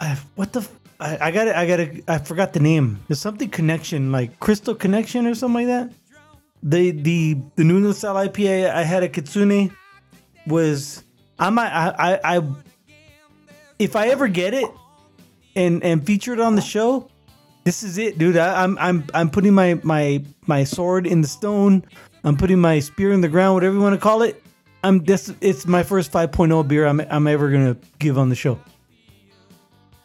I, 0.00 0.18
what 0.36 0.52
the? 0.52 0.60
f- 0.60 0.80
I, 1.00 1.28
I 1.28 1.30
got 1.30 1.48
it. 1.48 1.56
I 1.56 1.66
got 1.66 1.76
to 1.76 2.02
I 2.08 2.18
forgot 2.18 2.52
the 2.52 2.60
name. 2.60 3.00
There's 3.08 3.20
something 3.20 3.50
connection, 3.50 4.10
like 4.12 4.38
Crystal 4.40 4.74
Connection 4.74 5.26
or 5.26 5.34
something 5.34 5.66
like 5.66 5.88
that. 5.88 5.92
The 6.64 6.92
the 6.92 7.36
the 7.56 7.64
New 7.64 7.76
England 7.76 7.96
style 7.96 8.14
IPA 8.14 8.72
I 8.72 8.82
had 8.82 9.04
at 9.04 9.12
Kitsune 9.12 9.70
was 10.46 11.04
I 11.38 11.50
might 11.50 11.70
I, 11.70 12.14
I 12.14 12.36
I 12.36 12.42
if 13.78 13.94
I 13.96 14.08
ever 14.08 14.28
get 14.28 14.54
it 14.54 14.68
and 15.54 15.84
and 15.84 16.04
feature 16.04 16.32
it 16.32 16.40
on 16.40 16.56
the 16.56 16.62
show, 16.62 17.10
this 17.64 17.82
is 17.82 17.98
it, 17.98 18.16
dude. 18.18 18.38
I, 18.38 18.62
I'm 18.62 18.78
I'm 18.78 19.04
I'm 19.12 19.30
putting 19.30 19.52
my 19.52 19.78
my 19.82 20.24
my 20.46 20.64
sword 20.64 21.06
in 21.06 21.20
the 21.20 21.28
stone. 21.28 21.84
I'm 22.24 22.36
putting 22.36 22.58
my 22.58 22.80
spear 22.80 23.12
in 23.12 23.20
the 23.20 23.28
ground, 23.28 23.54
whatever 23.54 23.74
you 23.74 23.82
want 23.82 23.94
to 23.94 24.00
call 24.00 24.22
it. 24.22 24.42
I'm 24.82 25.04
this. 25.04 25.32
It's 25.40 25.66
my 25.66 25.82
first 25.82 26.12
5.0 26.12 26.66
beer 26.68 26.86
I'm 26.86 27.00
I'm 27.10 27.26
ever 27.26 27.50
gonna 27.50 27.76
give 27.98 28.18
on 28.18 28.28
the 28.28 28.34
show. 28.34 28.58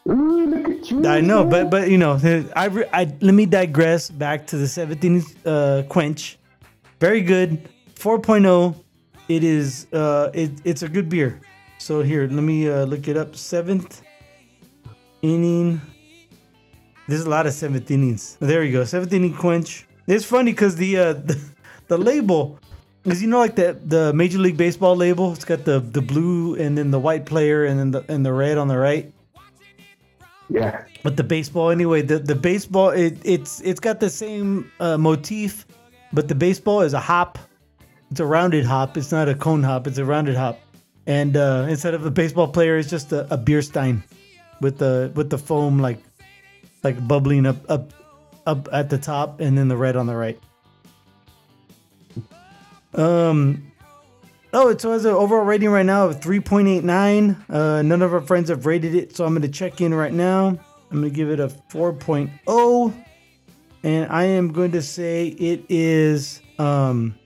Ooh, 0.07 0.45
look 0.45 0.69
at 0.69 0.91
you. 0.91 1.05
I 1.05 1.21
know, 1.21 1.45
but 1.45 1.69
but 1.69 1.89
you 1.89 1.97
know, 1.97 2.19
I, 2.55 2.65
I 2.91 3.03
let 3.21 3.33
me 3.33 3.45
digress 3.45 4.09
back 4.09 4.47
to 4.47 4.57
the 4.57 4.67
17 4.67 5.23
uh, 5.45 5.83
quench. 5.87 6.37
Very 6.99 7.21
good, 7.21 7.69
4.0. 7.95 8.75
It 9.29 9.43
is 9.43 9.87
uh, 9.93 10.31
it, 10.33 10.51
it's 10.65 10.81
a 10.81 10.89
good 10.89 11.07
beer. 11.07 11.39
So 11.77 12.01
here, 12.01 12.27
let 12.27 12.43
me 12.43 12.69
uh, 12.69 12.83
look 12.85 13.07
it 13.07 13.15
up. 13.15 13.35
Seventh 13.35 14.01
inning. 15.21 15.79
There's 17.07 17.25
a 17.25 17.29
lot 17.29 17.47
of 17.47 17.53
seventh 17.53 17.89
innings. 17.89 18.37
There 18.39 18.63
you 18.63 18.73
go, 18.73 18.83
seventh 18.83 19.13
inning 19.13 19.33
quench. 19.33 19.87
It's 20.07 20.25
funny 20.25 20.51
because 20.51 20.75
the, 20.75 20.97
uh, 20.97 21.13
the 21.29 21.39
the 21.87 21.97
label 21.97 22.59
is 23.05 23.21
you 23.21 23.29
know 23.29 23.39
like 23.39 23.55
the 23.55 23.79
the 23.85 24.11
Major 24.13 24.39
League 24.39 24.57
Baseball 24.57 24.95
label. 24.95 25.31
It's 25.33 25.45
got 25.45 25.63
the 25.63 25.79
the 25.79 26.01
blue 26.01 26.55
and 26.55 26.77
then 26.77 26.91
the 26.91 26.99
white 26.99 27.25
player 27.25 27.65
and 27.65 27.79
then 27.79 27.91
the 27.91 28.11
and 28.11 28.25
the 28.25 28.33
red 28.33 28.57
on 28.57 28.67
the 28.67 28.77
right. 28.77 29.13
Yeah. 30.49 30.83
But 31.03 31.15
the 31.15 31.23
baseball 31.23 31.69
anyway, 31.69 32.01
the, 32.01 32.19
the 32.19 32.35
baseball 32.35 32.89
it, 32.89 33.17
it's 33.23 33.61
it's 33.61 33.79
got 33.79 33.99
the 33.99 34.09
same 34.09 34.71
uh, 34.79 34.97
motif, 34.97 35.65
but 36.13 36.27
the 36.27 36.35
baseball 36.35 36.81
is 36.81 36.93
a 36.93 36.99
hop. 36.99 37.39
It's 38.11 38.19
a 38.19 38.25
rounded 38.25 38.65
hop. 38.65 38.97
It's 38.97 39.11
not 39.11 39.29
a 39.29 39.35
cone 39.35 39.63
hop. 39.63 39.87
It's 39.87 39.97
a 39.97 40.05
rounded 40.05 40.35
hop. 40.35 40.59
And 41.05 41.37
uh, 41.37 41.65
instead 41.69 41.93
of 41.93 42.05
a 42.05 42.11
baseball 42.11 42.47
player, 42.47 42.77
it's 42.77 42.89
just 42.89 43.11
a, 43.11 43.31
a 43.33 43.37
beer 43.37 43.61
stein 43.61 44.03
with 44.61 44.77
the 44.77 45.11
with 45.15 45.29
the 45.29 45.37
foam 45.37 45.79
like 45.79 45.99
like 46.83 47.07
bubbling 47.07 47.45
up 47.45 47.57
up 47.69 47.93
up 48.45 48.67
at 48.71 48.89
the 48.89 48.97
top 48.97 49.39
and 49.39 49.57
then 49.57 49.67
the 49.67 49.77
red 49.77 49.95
on 49.95 50.05
the 50.05 50.15
right. 50.15 50.39
Um 52.93 53.69
Oh, 54.51 54.69
it 54.69 54.81
so 54.81 54.91
has 54.93 55.05
an 55.05 55.11
overall 55.11 55.45
rating 55.45 55.69
right 55.69 55.85
now 55.85 56.07
of 56.07 56.19
3.89. 56.21 57.49
Uh, 57.49 57.81
none 57.83 58.01
of 58.01 58.13
our 58.13 58.21
friends 58.21 58.49
have 58.49 58.65
rated 58.65 58.95
it, 58.95 59.15
so 59.15 59.23
I'm 59.23 59.33
going 59.33 59.43
to 59.43 59.47
check 59.47 59.79
in 59.79 59.93
right 59.93 60.11
now. 60.11 60.47
I'm 60.89 61.01
going 61.01 61.03
to 61.03 61.15
give 61.15 61.29
it 61.29 61.39
a 61.39 61.49
4.0. 61.71 63.05
And 63.83 64.11
I 64.11 64.23
am 64.25 64.51
going 64.51 64.71
to 64.71 64.81
say 64.81 65.27
it 65.27 65.65
is 65.69 66.41
um 66.57 67.17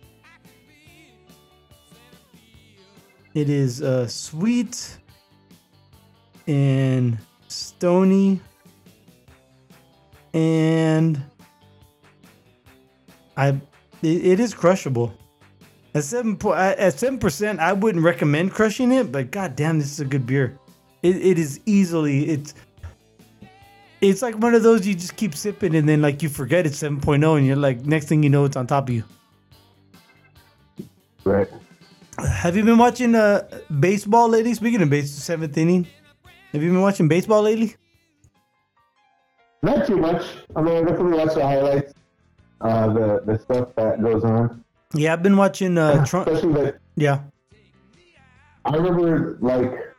it 3.33 3.49
is 3.49 3.81
uh 3.81 4.07
sweet 4.07 4.97
and 6.47 7.17
stony 7.47 8.39
and 10.33 11.21
I 13.35 13.49
it, 13.49 13.61
it 14.03 14.39
is 14.39 14.53
crushable. 14.53 15.13
At 15.95 16.03
seven 16.03 16.37
po- 16.37 16.53
at 16.53 16.97
seven 16.97 17.19
percent, 17.19 17.59
I 17.59 17.73
wouldn't 17.73 18.03
recommend 18.03 18.51
crushing 18.51 18.91
it, 18.91 19.11
but 19.11 19.31
god 19.31 19.55
damn, 19.55 19.79
this 19.79 19.91
is 19.91 19.99
a 19.99 20.05
good 20.05 20.25
beer. 20.25 20.57
It, 21.03 21.17
it 21.17 21.39
is 21.39 21.59
easily 21.65 22.29
it's 22.29 22.53
it's 24.09 24.21
like 24.21 24.35
one 24.35 24.53
of 24.53 24.63
those 24.63 24.85
you 24.85 24.95
just 24.95 25.15
keep 25.15 25.35
sipping 25.35 25.75
and 25.75 25.87
then 25.87 26.01
like 26.01 26.21
you 26.21 26.29
forget 26.29 26.65
it's 26.65 26.81
7.0 26.81 27.37
and 27.37 27.45
you're 27.45 27.55
like 27.55 27.85
next 27.85 28.07
thing 28.07 28.23
you 28.23 28.29
know 28.29 28.45
it's 28.45 28.55
on 28.57 28.67
top 28.67 28.89
of 28.89 28.95
you. 28.95 29.03
Right. 31.23 31.47
Have 32.19 32.55
you 32.55 32.63
been 32.63 32.77
watching 32.77 33.15
uh 33.15 33.47
baseball 33.79 34.29
lately? 34.29 34.53
Speaking 34.53 34.81
of 34.81 34.89
base 34.89 35.11
seventh 35.11 35.57
inning, 35.57 35.87
have 36.51 36.61
you 36.61 36.69
been 36.71 36.81
watching 36.81 37.07
baseball 37.07 37.41
lately? 37.41 37.75
Not 39.61 39.87
too 39.87 39.97
much. 39.97 40.25
I 40.55 40.61
mean, 40.61 40.75
I 40.75 40.81
definitely 40.81 41.17
watch 41.17 41.33
the 41.35 41.41
highlights, 41.43 41.93
uh, 42.61 42.93
the 42.93 43.21
the 43.25 43.39
stuff 43.39 43.69
that 43.75 44.03
goes 44.03 44.23
on. 44.25 44.63
Yeah, 44.93 45.13
I've 45.13 45.23
been 45.23 45.37
watching 45.37 45.77
uh 45.77 46.05
Trump. 46.09 46.29
Yeah, 46.95 47.21
I 48.65 48.75
remember, 48.75 49.37
like, 49.41 49.92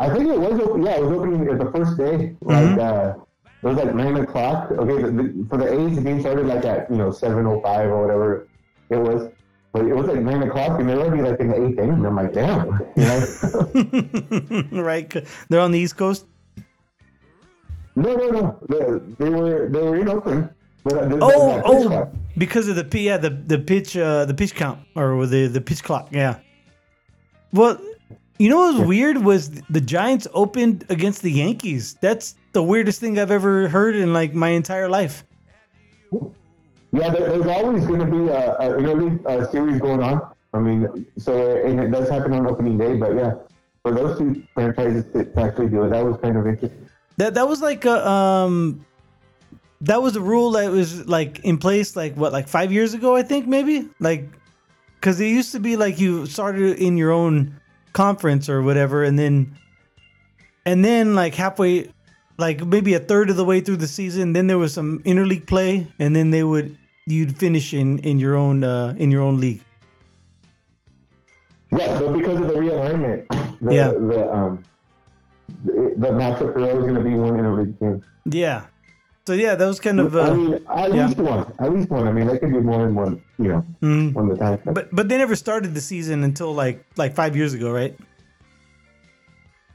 I 0.00 0.08
think 0.14 0.28
it 0.30 0.40
was 0.40 0.58
open. 0.60 0.82
Yeah, 0.82 0.96
it 0.96 1.02
was 1.04 1.12
opening 1.12 1.44
the 1.44 1.70
first 1.72 1.96
day. 1.98 2.34
Like 2.40 2.78
uh, 2.78 3.14
it 3.62 3.66
was 3.66 3.76
like 3.76 3.94
nine 3.94 4.16
o'clock. 4.16 4.70
Okay, 4.72 5.02
the, 5.02 5.10
the, 5.12 5.46
for 5.50 5.58
the 5.58 5.68
A's, 5.78 5.96
the 5.96 6.02
game 6.02 6.20
started 6.20 6.46
like 6.46 6.64
at 6.64 6.90
you 6.90 6.96
know 6.96 7.10
seven 7.12 7.46
o 7.46 7.60
five 7.60 7.88
or 7.90 8.00
whatever 8.00 8.48
it 8.88 8.96
was. 8.96 9.30
But 9.72 9.84
it 9.84 9.94
was 9.94 10.06
like 10.08 10.20
nine 10.20 10.42
o'clock, 10.42 10.80
and 10.80 10.88
they're 10.88 10.98
already 10.98 11.22
like 11.22 11.38
in 11.38 11.48
the 11.48 11.66
eighth 11.66 11.78
inning. 11.78 12.04
I'm 12.04 12.16
like, 12.16 12.32
damn, 12.32 12.66
you 12.96 13.04
know. 14.72 14.82
right? 14.82 15.14
They're 15.48 15.60
on 15.60 15.70
the 15.70 15.78
East 15.78 15.96
Coast. 15.96 16.26
no, 17.94 18.14
no, 18.16 18.28
no. 18.30 18.58
They, 18.68 19.24
they 19.24 19.30
were 19.30 19.68
they 19.68 19.82
were 19.82 19.96
in 19.96 20.08
Oakland. 20.08 20.48
But, 20.82 20.94
uh, 20.94 21.18
Oh, 21.20 21.62
oh, 21.66 21.86
clock. 21.88 22.08
because 22.38 22.66
of 22.68 22.76
the 22.76 22.98
yeah, 22.98 23.18
the 23.18 23.28
the 23.30 23.58
pitch, 23.58 23.96
uh, 23.98 24.24
the 24.24 24.32
pitch 24.34 24.54
count 24.54 24.80
or 24.96 25.26
the 25.26 25.46
the 25.46 25.60
pitch 25.60 25.84
clock, 25.84 26.08
yeah. 26.10 26.38
Well, 27.52 27.78
you 28.40 28.48
know 28.48 28.56
what 28.56 28.78
was 28.78 28.88
weird 28.88 29.18
was 29.18 29.50
the 29.68 29.82
Giants 29.82 30.26
opened 30.32 30.86
against 30.88 31.20
the 31.20 31.30
Yankees. 31.30 31.98
That's 32.00 32.36
the 32.52 32.62
weirdest 32.62 32.98
thing 32.98 33.18
I've 33.18 33.30
ever 33.30 33.68
heard 33.68 33.94
in 33.94 34.14
like 34.14 34.32
my 34.32 34.48
entire 34.48 34.88
life. 34.88 35.24
Yeah, 36.10 37.10
there, 37.10 37.28
there's 37.28 37.46
always 37.46 37.86
going 37.86 38.00
to 38.00 38.06
be 38.06 38.28
a, 38.28 38.56
a, 38.56 38.70
early 38.70 39.18
uh, 39.26 39.46
series 39.50 39.78
going 39.78 40.02
on. 40.02 40.22
I 40.54 40.58
mean, 40.58 41.06
so 41.18 41.62
and 41.66 41.78
it 41.80 41.90
does 41.90 42.08
happen 42.08 42.32
on 42.32 42.46
opening 42.46 42.78
day, 42.78 42.96
but 42.96 43.14
yeah, 43.14 43.34
for 43.82 43.92
those 43.92 44.18
two 44.18 44.42
franchises 44.54 45.04
to 45.12 45.30
actually 45.38 45.68
do 45.68 45.84
it, 45.84 45.90
that 45.90 46.02
was 46.02 46.16
kind 46.22 46.38
of 46.38 46.46
interesting. 46.46 46.88
That 47.18 47.34
that 47.34 47.46
was 47.46 47.60
like 47.60 47.84
a 47.84 48.08
um, 48.08 48.86
that 49.82 50.00
was 50.00 50.16
a 50.16 50.20
rule 50.22 50.52
that 50.52 50.70
was 50.70 51.06
like 51.06 51.40
in 51.40 51.58
place 51.58 51.94
like 51.94 52.14
what 52.14 52.32
like 52.32 52.48
five 52.48 52.72
years 52.72 52.94
ago 52.94 53.14
I 53.14 53.22
think 53.22 53.46
maybe 53.46 53.90
like 53.98 54.30
because 54.94 55.20
it 55.20 55.26
used 55.26 55.52
to 55.52 55.60
be 55.60 55.76
like 55.76 56.00
you 56.00 56.24
started 56.24 56.78
in 56.78 56.96
your 56.96 57.10
own 57.10 57.59
conference 57.92 58.48
or 58.48 58.62
whatever 58.62 59.02
and 59.04 59.18
then 59.18 59.56
and 60.64 60.84
then 60.84 61.14
like 61.14 61.34
halfway 61.34 61.90
like 62.38 62.64
maybe 62.64 62.94
a 62.94 63.00
third 63.00 63.30
of 63.30 63.36
the 63.36 63.44
way 63.44 63.60
through 63.60 63.76
the 63.76 63.88
season 63.88 64.32
then 64.32 64.46
there 64.46 64.58
was 64.58 64.72
some 64.72 65.00
interleague 65.04 65.46
play 65.46 65.86
and 65.98 66.14
then 66.14 66.30
they 66.30 66.42
would 66.44 66.76
you'd 67.06 67.36
finish 67.36 67.74
in 67.74 67.98
in 68.00 68.18
your 68.18 68.36
own 68.36 68.62
uh 68.64 68.94
in 68.98 69.10
your 69.10 69.22
own 69.22 69.40
league 69.40 69.60
Yeah, 71.72 71.98
so 71.98 72.12
because 72.12 72.40
of 72.40 72.48
the 72.48 72.54
realignment, 72.54 73.26
the, 73.60 73.74
Yeah. 73.74 73.88
the 73.92 74.32
um, 74.32 74.64
the, 75.64 75.94
the 75.98 76.08
matchup 76.08 76.52
for 76.52 76.60
was 76.60 76.84
going 76.84 76.94
to 76.94 77.00
be 77.02 77.14
one 77.14 77.38
in 77.38 77.44
a 77.44 77.54
league 77.54 77.78
game. 77.78 78.02
yeah 78.26 78.66
so 79.30 79.36
yeah 79.36 79.54
that 79.54 79.66
was 79.66 79.78
kind 79.78 80.00
of 80.00 80.16
I 80.16 80.20
uh 80.20 80.34
mean, 80.34 80.54
at 80.54 80.92
yeah. 80.92 81.06
least 81.06 81.18
one, 81.18 81.54
at 81.60 81.72
least 81.72 81.88
one. 81.88 82.08
I 82.08 82.12
mean, 82.12 82.26
they 82.26 82.36
could 82.36 82.52
do 82.52 82.60
more 82.62 82.84
than 82.84 82.96
one, 82.96 83.22
you 83.38 83.46
know, 83.46 83.64
mm. 83.80 84.34
a 84.34 84.36
time. 84.36 84.58
But 84.64 84.92
but 84.92 85.08
they 85.08 85.16
never 85.18 85.36
started 85.36 85.72
the 85.72 85.80
season 85.80 86.24
until 86.24 86.52
like 86.52 86.84
like 86.96 87.14
five 87.14 87.36
years 87.36 87.54
ago, 87.54 87.70
right? 87.70 87.96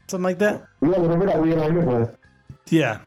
Something 0.08 0.26
like 0.26 0.40
that. 0.40 0.68
yeah, 0.82 0.90
whatever 0.90 1.26
that 1.26 1.38
realignment 1.38 1.86
was. 1.86 2.10
Yeah. 2.70 3.00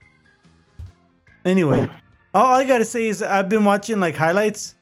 Anyway, 1.44 1.86
all 2.32 2.54
I 2.54 2.64
gotta 2.64 2.86
say 2.86 3.08
is 3.08 3.22
I've 3.22 3.50
been 3.50 3.66
watching 3.66 4.00
like 4.00 4.14
highlights, 4.14 4.74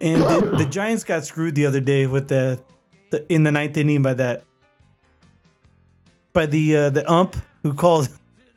and 0.00 0.22
the, 0.22 0.54
the 0.56 0.64
Giants 0.64 1.04
got 1.04 1.26
screwed 1.26 1.54
the 1.54 1.66
other 1.66 1.80
day 1.80 2.06
with 2.06 2.28
the, 2.28 2.58
the 3.10 3.30
in 3.30 3.42
the 3.42 3.52
ninth 3.52 3.76
inning 3.76 4.00
by 4.00 4.14
that 4.14 4.44
by 6.32 6.46
the 6.46 6.74
uh, 6.74 6.90
the 6.90 7.04
ump 7.12 7.36
who 7.62 7.74
called 7.74 8.08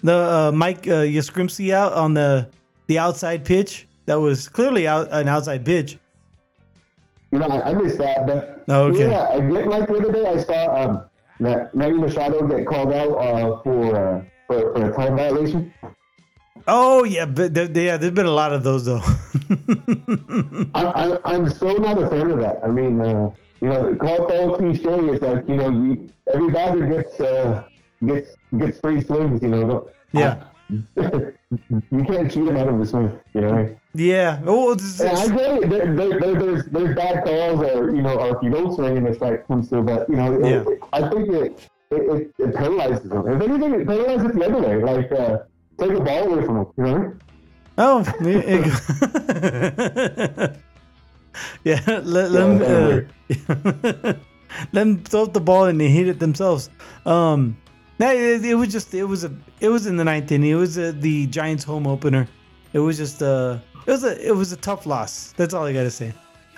the 0.06 0.16
uh, 0.16 0.52
Mike 0.54 0.88
uh, 0.88 1.04
Yastrzemski 1.04 1.72
out 1.74 1.94
on 1.94 2.14
the 2.14 2.48
the 2.88 3.00
outside 3.00 3.44
pitch 3.44 3.88
that 4.06 4.16
was 4.20 4.48
clearly 4.48 4.88
out 4.88 5.08
an 5.12 5.28
outside 5.28 5.66
pitch. 5.66 5.98
You 7.32 7.40
know, 7.40 7.48
I, 7.48 7.72
I 7.72 7.74
missed 7.74 7.98
that, 7.98 8.28
but 8.28 8.64
Oh, 8.68 8.88
okay. 8.90 9.10
yeah, 9.10 9.28
I 9.30 9.40
did 9.40 9.68
like 9.68 9.88
the 9.88 9.96
other 9.96 10.12
day. 10.12 10.26
I 10.26 10.38
saw 10.38 10.76
um, 10.84 11.04
that 11.40 11.76
Manny 11.76 11.98
Machado 11.98 12.48
get 12.48 12.66
called 12.66 12.94
out 12.94 13.12
uh, 13.14 13.62
for, 13.64 13.96
uh, 13.96 14.24
for 14.48 14.74
for 14.74 14.90
a 14.90 14.94
time 14.96 15.16
violation. 15.18 15.74
Oh 16.68 17.04
yeah, 17.04 17.26
but 17.26 17.54
there, 17.54 17.70
yeah, 17.70 17.98
there's 17.98 18.14
been 18.14 18.26
a 18.26 18.32
lot 18.32 18.54
of 18.54 18.64
those 18.64 18.86
though. 18.86 19.02
I, 20.74 20.86
I, 20.86 21.18
I'm 21.26 21.50
so 21.50 21.74
not 21.74 22.02
a 22.02 22.10
fan 22.10 22.32
of 22.32 22.40
that. 22.40 22.60
I 22.64 22.68
mean, 22.70 23.00
uh, 23.02 23.30
you 23.62 23.70
know, 23.70 23.96
call 23.96 24.32
all 24.32 24.58
cliche. 24.58 24.90
It's 24.90 25.22
like 25.22 25.48
you 25.48 25.58
know, 25.58 25.70
you, 25.70 26.10
every 26.34 26.50
batter 26.52 26.88
gets 26.88 27.20
uh, 27.20 27.64
gets 28.06 28.36
gets 28.60 28.80
free 28.80 29.02
swings. 29.02 29.42
You 29.42 29.50
know, 29.50 29.90
yeah, 30.12 30.44
you 30.70 30.84
can't 32.08 32.32
cheat 32.32 32.48
him 32.48 32.58
out 32.58 32.68
of 32.68 32.80
a 32.80 32.86
swing. 32.86 33.20
You 33.34 33.42
know. 33.42 33.76
yeah. 33.94 34.40
Oh, 34.46 34.72
it's, 34.74 35.00
Yeah, 35.00 35.12
I 35.14 35.28
get 35.28 35.64
it. 35.64 35.70
There, 35.70 35.96
there, 35.96 36.20
there, 36.20 36.36
there's 36.42 36.66
there's 36.66 36.96
bad 36.96 37.24
calls, 37.24 37.62
or 37.62 37.96
you 37.96 38.02
know, 38.02 38.18
or 38.20 38.36
if 38.38 38.44
you 38.44 38.50
don't 38.50 38.74
swing 38.76 38.98
and 38.98 39.06
the 39.08 39.14
strike 39.14 39.48
comes 39.48 39.70
through. 39.70 39.84
But 39.84 40.10
you 40.10 40.16
know, 40.16 40.34
it, 40.34 40.46
Yeah. 40.46 40.64
I 40.94 41.10
think 41.10 41.30
it 41.30 41.70
it, 41.92 42.02
it 42.02 42.34
it 42.40 42.56
paralyzes 42.56 43.10
them. 43.10 43.28
If 43.28 43.42
anything, 43.42 43.74
it 43.82 43.88
paralyzes 43.88 44.32
the 44.34 44.44
other 44.46 44.60
way. 44.62 44.76
Like 44.84 45.12
uh, 45.12 45.38
take 45.78 45.94
the 45.94 46.02
ball 46.02 46.34
away 46.34 46.46
from 46.46 46.56
them. 46.56 46.68
You 46.78 46.84
know. 46.84 47.14
oh, 47.78 48.04
it- 48.22 48.66
yeah. 51.64 51.82
Let, 51.88 52.32
let 52.32 52.32
them 52.32 52.62
uh, 52.62 53.02
let 54.74 54.74
them 54.74 55.04
throw 55.04 55.26
the 55.26 55.42
ball 55.42 55.66
and 55.66 55.80
they 55.80 55.90
hit 55.90 56.08
it 56.08 56.20
themselves. 56.20 56.70
Um, 57.06 57.58
no, 58.00 58.12
it, 58.12 58.44
it 58.44 58.56
was 58.56 58.72
just 58.72 58.94
it 58.94 59.06
was 59.06 59.24
a 59.24 59.32
it 59.60 59.70
was 59.70 59.88
in 59.88 59.96
the 59.98 60.04
ninth 60.04 60.32
inning. 60.32 60.52
It 60.52 60.56
was 60.56 60.78
uh 60.78 60.94
the 61.00 61.28
Giants 61.28 61.64
home 61.64 61.88
opener. 61.88 62.28
It 62.74 62.80
was 62.80 62.98
just 62.98 63.22
a 63.22 63.62
it 63.86 63.92
was 63.92 64.04
a 64.04 64.28
it 64.28 64.36
was 64.36 64.52
a 64.52 64.58
tough 64.58 64.86
loss. 64.86 65.34
That's 65.38 65.54
all 65.54 65.66
I 65.66 65.74
gotta 65.74 65.92
say. 65.92 66.14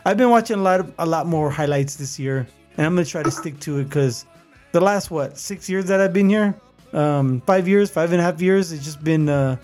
I've 0.06 0.18
been 0.18 0.30
watching 0.30 0.58
a 0.58 0.62
lot 0.62 0.80
of, 0.80 0.94
a 1.00 1.06
lot 1.06 1.28
more 1.28 1.50
highlights 1.50 1.96
this 1.96 2.18
year, 2.18 2.48
and 2.78 2.86
I'm 2.86 2.96
gonna 2.96 3.06
try 3.06 3.24
to 3.24 3.32
stick 3.32 3.60
to 3.62 3.80
it 3.80 3.86
because 3.86 4.26
the 4.72 4.82
last 4.82 5.12
what 5.12 5.38
six 5.38 5.70
years 5.70 5.86
that 5.86 6.00
I've 6.00 6.14
been 6.14 6.30
here, 6.30 6.56
um, 6.94 7.42
five 7.42 7.68
years, 7.68 7.90
five 7.92 8.12
and 8.14 8.22
a 8.22 8.24
half 8.24 8.42
years, 8.42 8.72
it's 8.72 8.84
just 8.84 9.04
been 9.04 9.30
uh, 9.30 9.58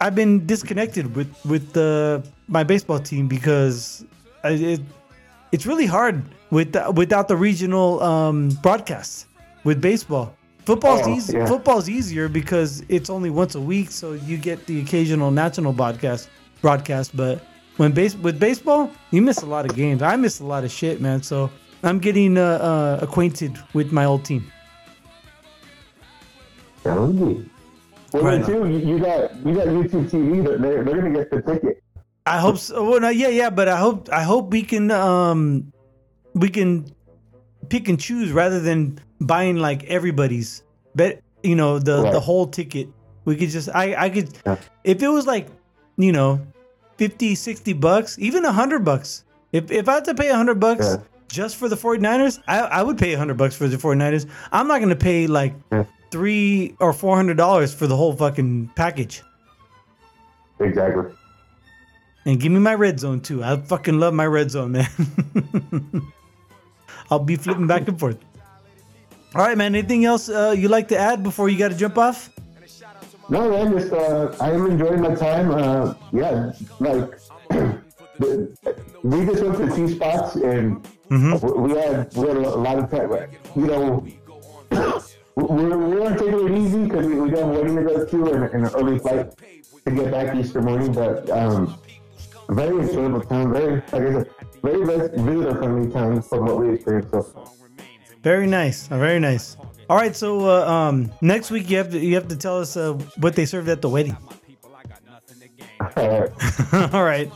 I've 0.00 0.14
been 0.14 0.46
disconnected 0.46 1.14
with 1.16 1.32
with 1.46 1.76
uh, 1.76 2.20
my 2.48 2.62
baseball 2.62 2.98
team 2.98 3.26
because 3.26 4.04
I, 4.44 4.50
it 4.50 4.80
it's 5.52 5.66
really 5.66 5.86
hard 5.86 6.22
with 6.50 6.76
without 6.94 7.28
the 7.28 7.36
regional 7.36 8.02
um, 8.02 8.50
broadcasts 8.62 9.26
with 9.64 9.80
baseball. 9.80 10.34
Football's 10.68 11.00
Oh, 11.06 11.14
easy. 11.14 11.32
yeah. 11.32 11.46
Football's 11.46 11.88
easier 11.88 12.28
because 12.28 12.82
it's 12.90 13.08
only 13.08 13.30
once 13.30 13.54
a 13.54 13.60
week, 13.60 13.90
so 13.90 14.12
you 14.12 14.36
get 14.36 14.66
the 14.66 14.80
occasional 14.82 15.30
national 15.30 15.72
broadcast. 15.72 16.28
Broadcast, 16.60 17.16
but 17.16 17.40
when 17.78 17.92
base 17.92 18.14
with 18.16 18.38
baseball, 18.38 18.90
you 19.10 19.22
miss 19.22 19.38
a 19.42 19.46
lot 19.46 19.64
of 19.64 19.74
games. 19.74 20.02
I 20.02 20.16
miss 20.16 20.40
a 20.40 20.44
lot 20.44 20.64
of 20.64 20.70
shit, 20.70 21.00
man. 21.00 21.22
So 21.22 21.50
I'm 21.82 21.98
getting 22.00 22.36
uh, 22.36 22.42
uh, 22.42 22.98
acquainted 23.00 23.56
with 23.72 23.92
my 23.92 24.04
old 24.04 24.24
team. 24.26 24.44
That 26.82 27.00
would 27.00 27.16
be. 27.16 27.50
Well, 28.12 28.22
Right 28.24 28.44
too, 28.44 28.68
you, 28.68 28.78
you 28.78 28.98
got 28.98 29.36
you 29.46 29.54
got 29.54 29.66
YouTube 29.68 30.10
TV. 30.10 30.44
They're 30.44 30.58
they're, 30.58 30.84
they're 30.84 30.96
gonna 31.00 31.14
get 31.14 31.30
the 31.30 31.40
ticket. 31.42 31.82
I 32.26 32.40
hope 32.40 32.58
so. 32.58 32.84
Well, 32.90 33.00
no, 33.00 33.08
yeah, 33.08 33.28
yeah, 33.28 33.48
but 33.50 33.68
I 33.68 33.78
hope 33.78 34.08
I 34.12 34.22
hope 34.22 34.50
we 34.50 34.62
can 34.62 34.90
um 34.90 35.72
we 36.34 36.48
can 36.50 36.92
pick 37.68 37.88
and 37.88 37.98
choose 38.00 38.32
rather 38.32 38.60
than 38.60 38.98
buying 39.20 39.56
like 39.56 39.84
everybody's 39.84 40.62
bet. 40.94 41.22
You 41.42 41.54
know 41.54 41.78
the 41.78 42.10
the 42.10 42.20
whole 42.20 42.46
ticket. 42.46 42.88
We 43.24 43.36
could 43.36 43.50
just 43.50 43.68
I 43.74 43.94
I 44.06 44.10
could 44.10 44.30
Yeah. 44.46 44.56
if 44.84 45.02
it 45.02 45.08
was 45.08 45.26
like 45.26 45.48
you 45.96 46.12
know 46.12 46.40
50 46.96 47.34
60 47.34 47.72
bucks 47.74 48.18
even 48.18 48.42
100 48.42 48.84
bucks 48.84 49.24
if, 49.52 49.70
if 49.70 49.88
i 49.88 49.94
had 49.94 50.04
to 50.06 50.14
pay 50.14 50.28
100 50.30 50.58
bucks 50.60 50.86
Yeah. 50.86 50.96
just 51.28 51.56
for 51.56 51.68
the 51.68 51.76
49ers 51.76 52.40
I, 52.48 52.58
I 52.60 52.82
would 52.82 52.98
pay 52.98 53.10
100 53.10 53.36
bucks 53.36 53.54
for 53.56 53.68
the 53.68 53.76
49ers 53.76 54.26
i'm 54.52 54.66
not 54.68 54.80
gonna 54.80 54.96
pay 54.96 55.26
like 55.26 55.54
Yeah. 55.72 55.84
three 56.10 56.74
or 56.80 56.92
four 56.92 57.14
hundred 57.16 57.36
dollars 57.36 57.72
for 57.74 57.86
the 57.86 57.96
whole 57.96 58.12
fucking 58.14 58.70
package 58.76 59.22
Exactly. 60.60 61.12
And 62.26 62.40
give 62.40 62.50
me 62.52 62.58
my 62.58 62.74
red 62.74 62.98
zone 63.00 63.20
too. 63.20 63.42
I 63.44 63.56
fucking 63.56 63.98
love 64.00 64.12
my 64.12 64.26
red 64.26 64.50
zone, 64.50 64.72
man. 64.72 64.88
I'll 67.10 67.18
be 67.18 67.36
flipping 67.36 67.66
back 67.66 67.88
and 67.88 67.98
forth. 67.98 68.18
All 69.34 69.42
right, 69.42 69.56
man. 69.56 69.74
Anything 69.74 70.04
else 70.04 70.28
uh, 70.28 70.54
you 70.56 70.68
like 70.68 70.88
to 70.88 70.96
add 70.98 71.22
before 71.22 71.48
you 71.48 71.58
got 71.58 71.68
to 71.68 71.76
jump 71.76 71.98
off? 71.98 72.30
No, 73.30 73.50
man, 73.50 73.78
just 73.78 73.92
uh, 73.92 74.34
I 74.40 74.52
am 74.52 74.70
enjoying 74.70 75.02
my 75.02 75.14
time. 75.14 75.50
Uh, 75.50 75.94
yeah, 76.12 76.52
like 76.80 77.10
we 79.02 79.26
just 79.26 79.42
went 79.42 79.58
to 79.58 79.76
two 79.76 79.88
spots 79.94 80.36
and 80.36 80.86
we 81.10 81.72
had 81.76 82.14
we 82.14 82.26
had 82.26 82.36
a 82.38 82.56
lot 82.56 82.78
of 82.78 82.90
time. 82.90 83.28
You 83.54 83.66
know, 83.66 84.06
we're 85.34 85.76
we 85.76 85.96
weren't 86.00 86.18
taking 86.18 86.46
it 86.48 86.58
easy 86.58 86.84
because 86.84 87.06
we, 87.06 87.20
we 87.20 87.30
got 87.30 87.42
a 87.42 87.46
wedding 87.48 87.76
to 87.76 87.82
go 87.82 88.06
to 88.06 88.32
and, 88.32 88.44
and 88.44 88.66
an 88.66 88.74
early 88.74 88.98
flight 88.98 89.36
to 89.84 89.90
get 89.90 90.10
back 90.10 90.34
Easter 90.34 90.62
morning. 90.62 90.92
But 90.94 91.28
um, 91.28 91.78
very 92.48 92.80
enjoyable 92.80 93.20
time. 93.20 93.52
Very 93.52 93.76
like 93.76 93.92
I 93.92 94.12
said, 94.12 94.30
very 94.62 94.84
visitor 94.84 95.54
friendly 95.54 95.90
time 95.92 96.22
from 96.22 96.46
what 96.46 96.58
we 96.58 96.74
experienced. 96.74 97.10
So. 97.10 97.52
Very 98.22 98.46
nice. 98.46 98.90
Uh, 98.90 98.98
very 98.98 99.20
nice. 99.20 99.56
All 99.88 99.96
right. 99.96 100.14
So 100.14 100.48
uh, 100.48 100.66
um, 100.66 101.10
next 101.20 101.50
week 101.50 101.70
you 101.70 101.76
have 101.78 101.90
to 101.90 101.98
you 101.98 102.14
have 102.14 102.28
to 102.28 102.36
tell 102.36 102.58
us 102.60 102.76
uh, 102.76 102.94
what 103.18 103.34
they 103.36 103.46
served 103.46 103.68
at 103.68 103.82
the 103.82 103.88
wedding. 103.88 104.16
Uh, 105.80 106.28
All 106.92 107.04
right. 107.04 107.30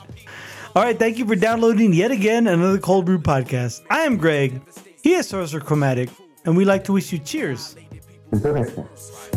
All 0.75 0.83
right. 0.83 0.99
Thank 0.99 1.19
you 1.19 1.27
for 1.27 1.37
downloading 1.37 1.93
yet 1.93 2.11
again 2.11 2.47
another 2.47 2.79
Cöld 2.79 3.07
Brüe 3.07 3.23
podcast. 3.23 3.83
I 3.91 4.01
am 4.01 4.17
Greg. 4.17 4.61
He 5.03 5.15
is 5.15 5.29
Sorcerer 5.29 5.61
Chromatic, 5.61 6.11
and 6.45 6.57
we 6.57 6.65
like 6.65 6.85
to 6.85 6.93
wish 6.93 7.13
you 7.13 7.19
cheers 7.19 7.77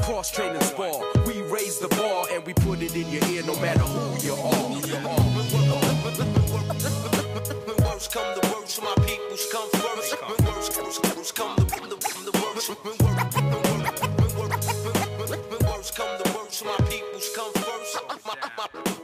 Cross 0.04 0.32
training 0.32 0.62
spar. 0.62 0.94
We 1.28 1.42
raise 1.42 1.80
the 1.80 1.90
bar 1.90 2.28
and 2.32 2.46
we 2.46 2.54
put 2.54 2.82
it 2.82 2.96
in 2.96 3.10
your 3.10 3.26
ear 3.26 3.44
no 3.46 3.60
matter 3.60 3.82
who 3.82 4.26
you 4.26 4.36
are. 4.36 5.25
Come 8.16 8.40
to 8.40 8.48
worst, 8.48 8.82
my 8.82 8.96
peoples 9.06 9.46
come 9.52 9.70
first. 9.72 10.16
When 10.22 10.40
worst, 10.48 10.78
worst, 10.78 11.04
worst 11.04 11.36
come 11.36 11.56
the, 11.58 11.66
the, 11.66 11.98
the 12.24 12.32
worst. 12.40 12.70
When 12.70 12.96
worst, 13.04 13.36
when 13.36 13.58
worst, 14.40 15.36
when 15.50 15.62
worst, 15.68 15.96
come 15.98 16.24
to 16.24 16.26
worst, 16.34 16.64
my 16.64 16.78
peoples 16.88 17.30
come 17.36 17.52
first. 17.52 17.98
My, 18.08 18.16
my, 18.26 18.40
my 18.58 18.68
peoples 18.68 18.72
come 18.72 18.84
first. 18.86 18.95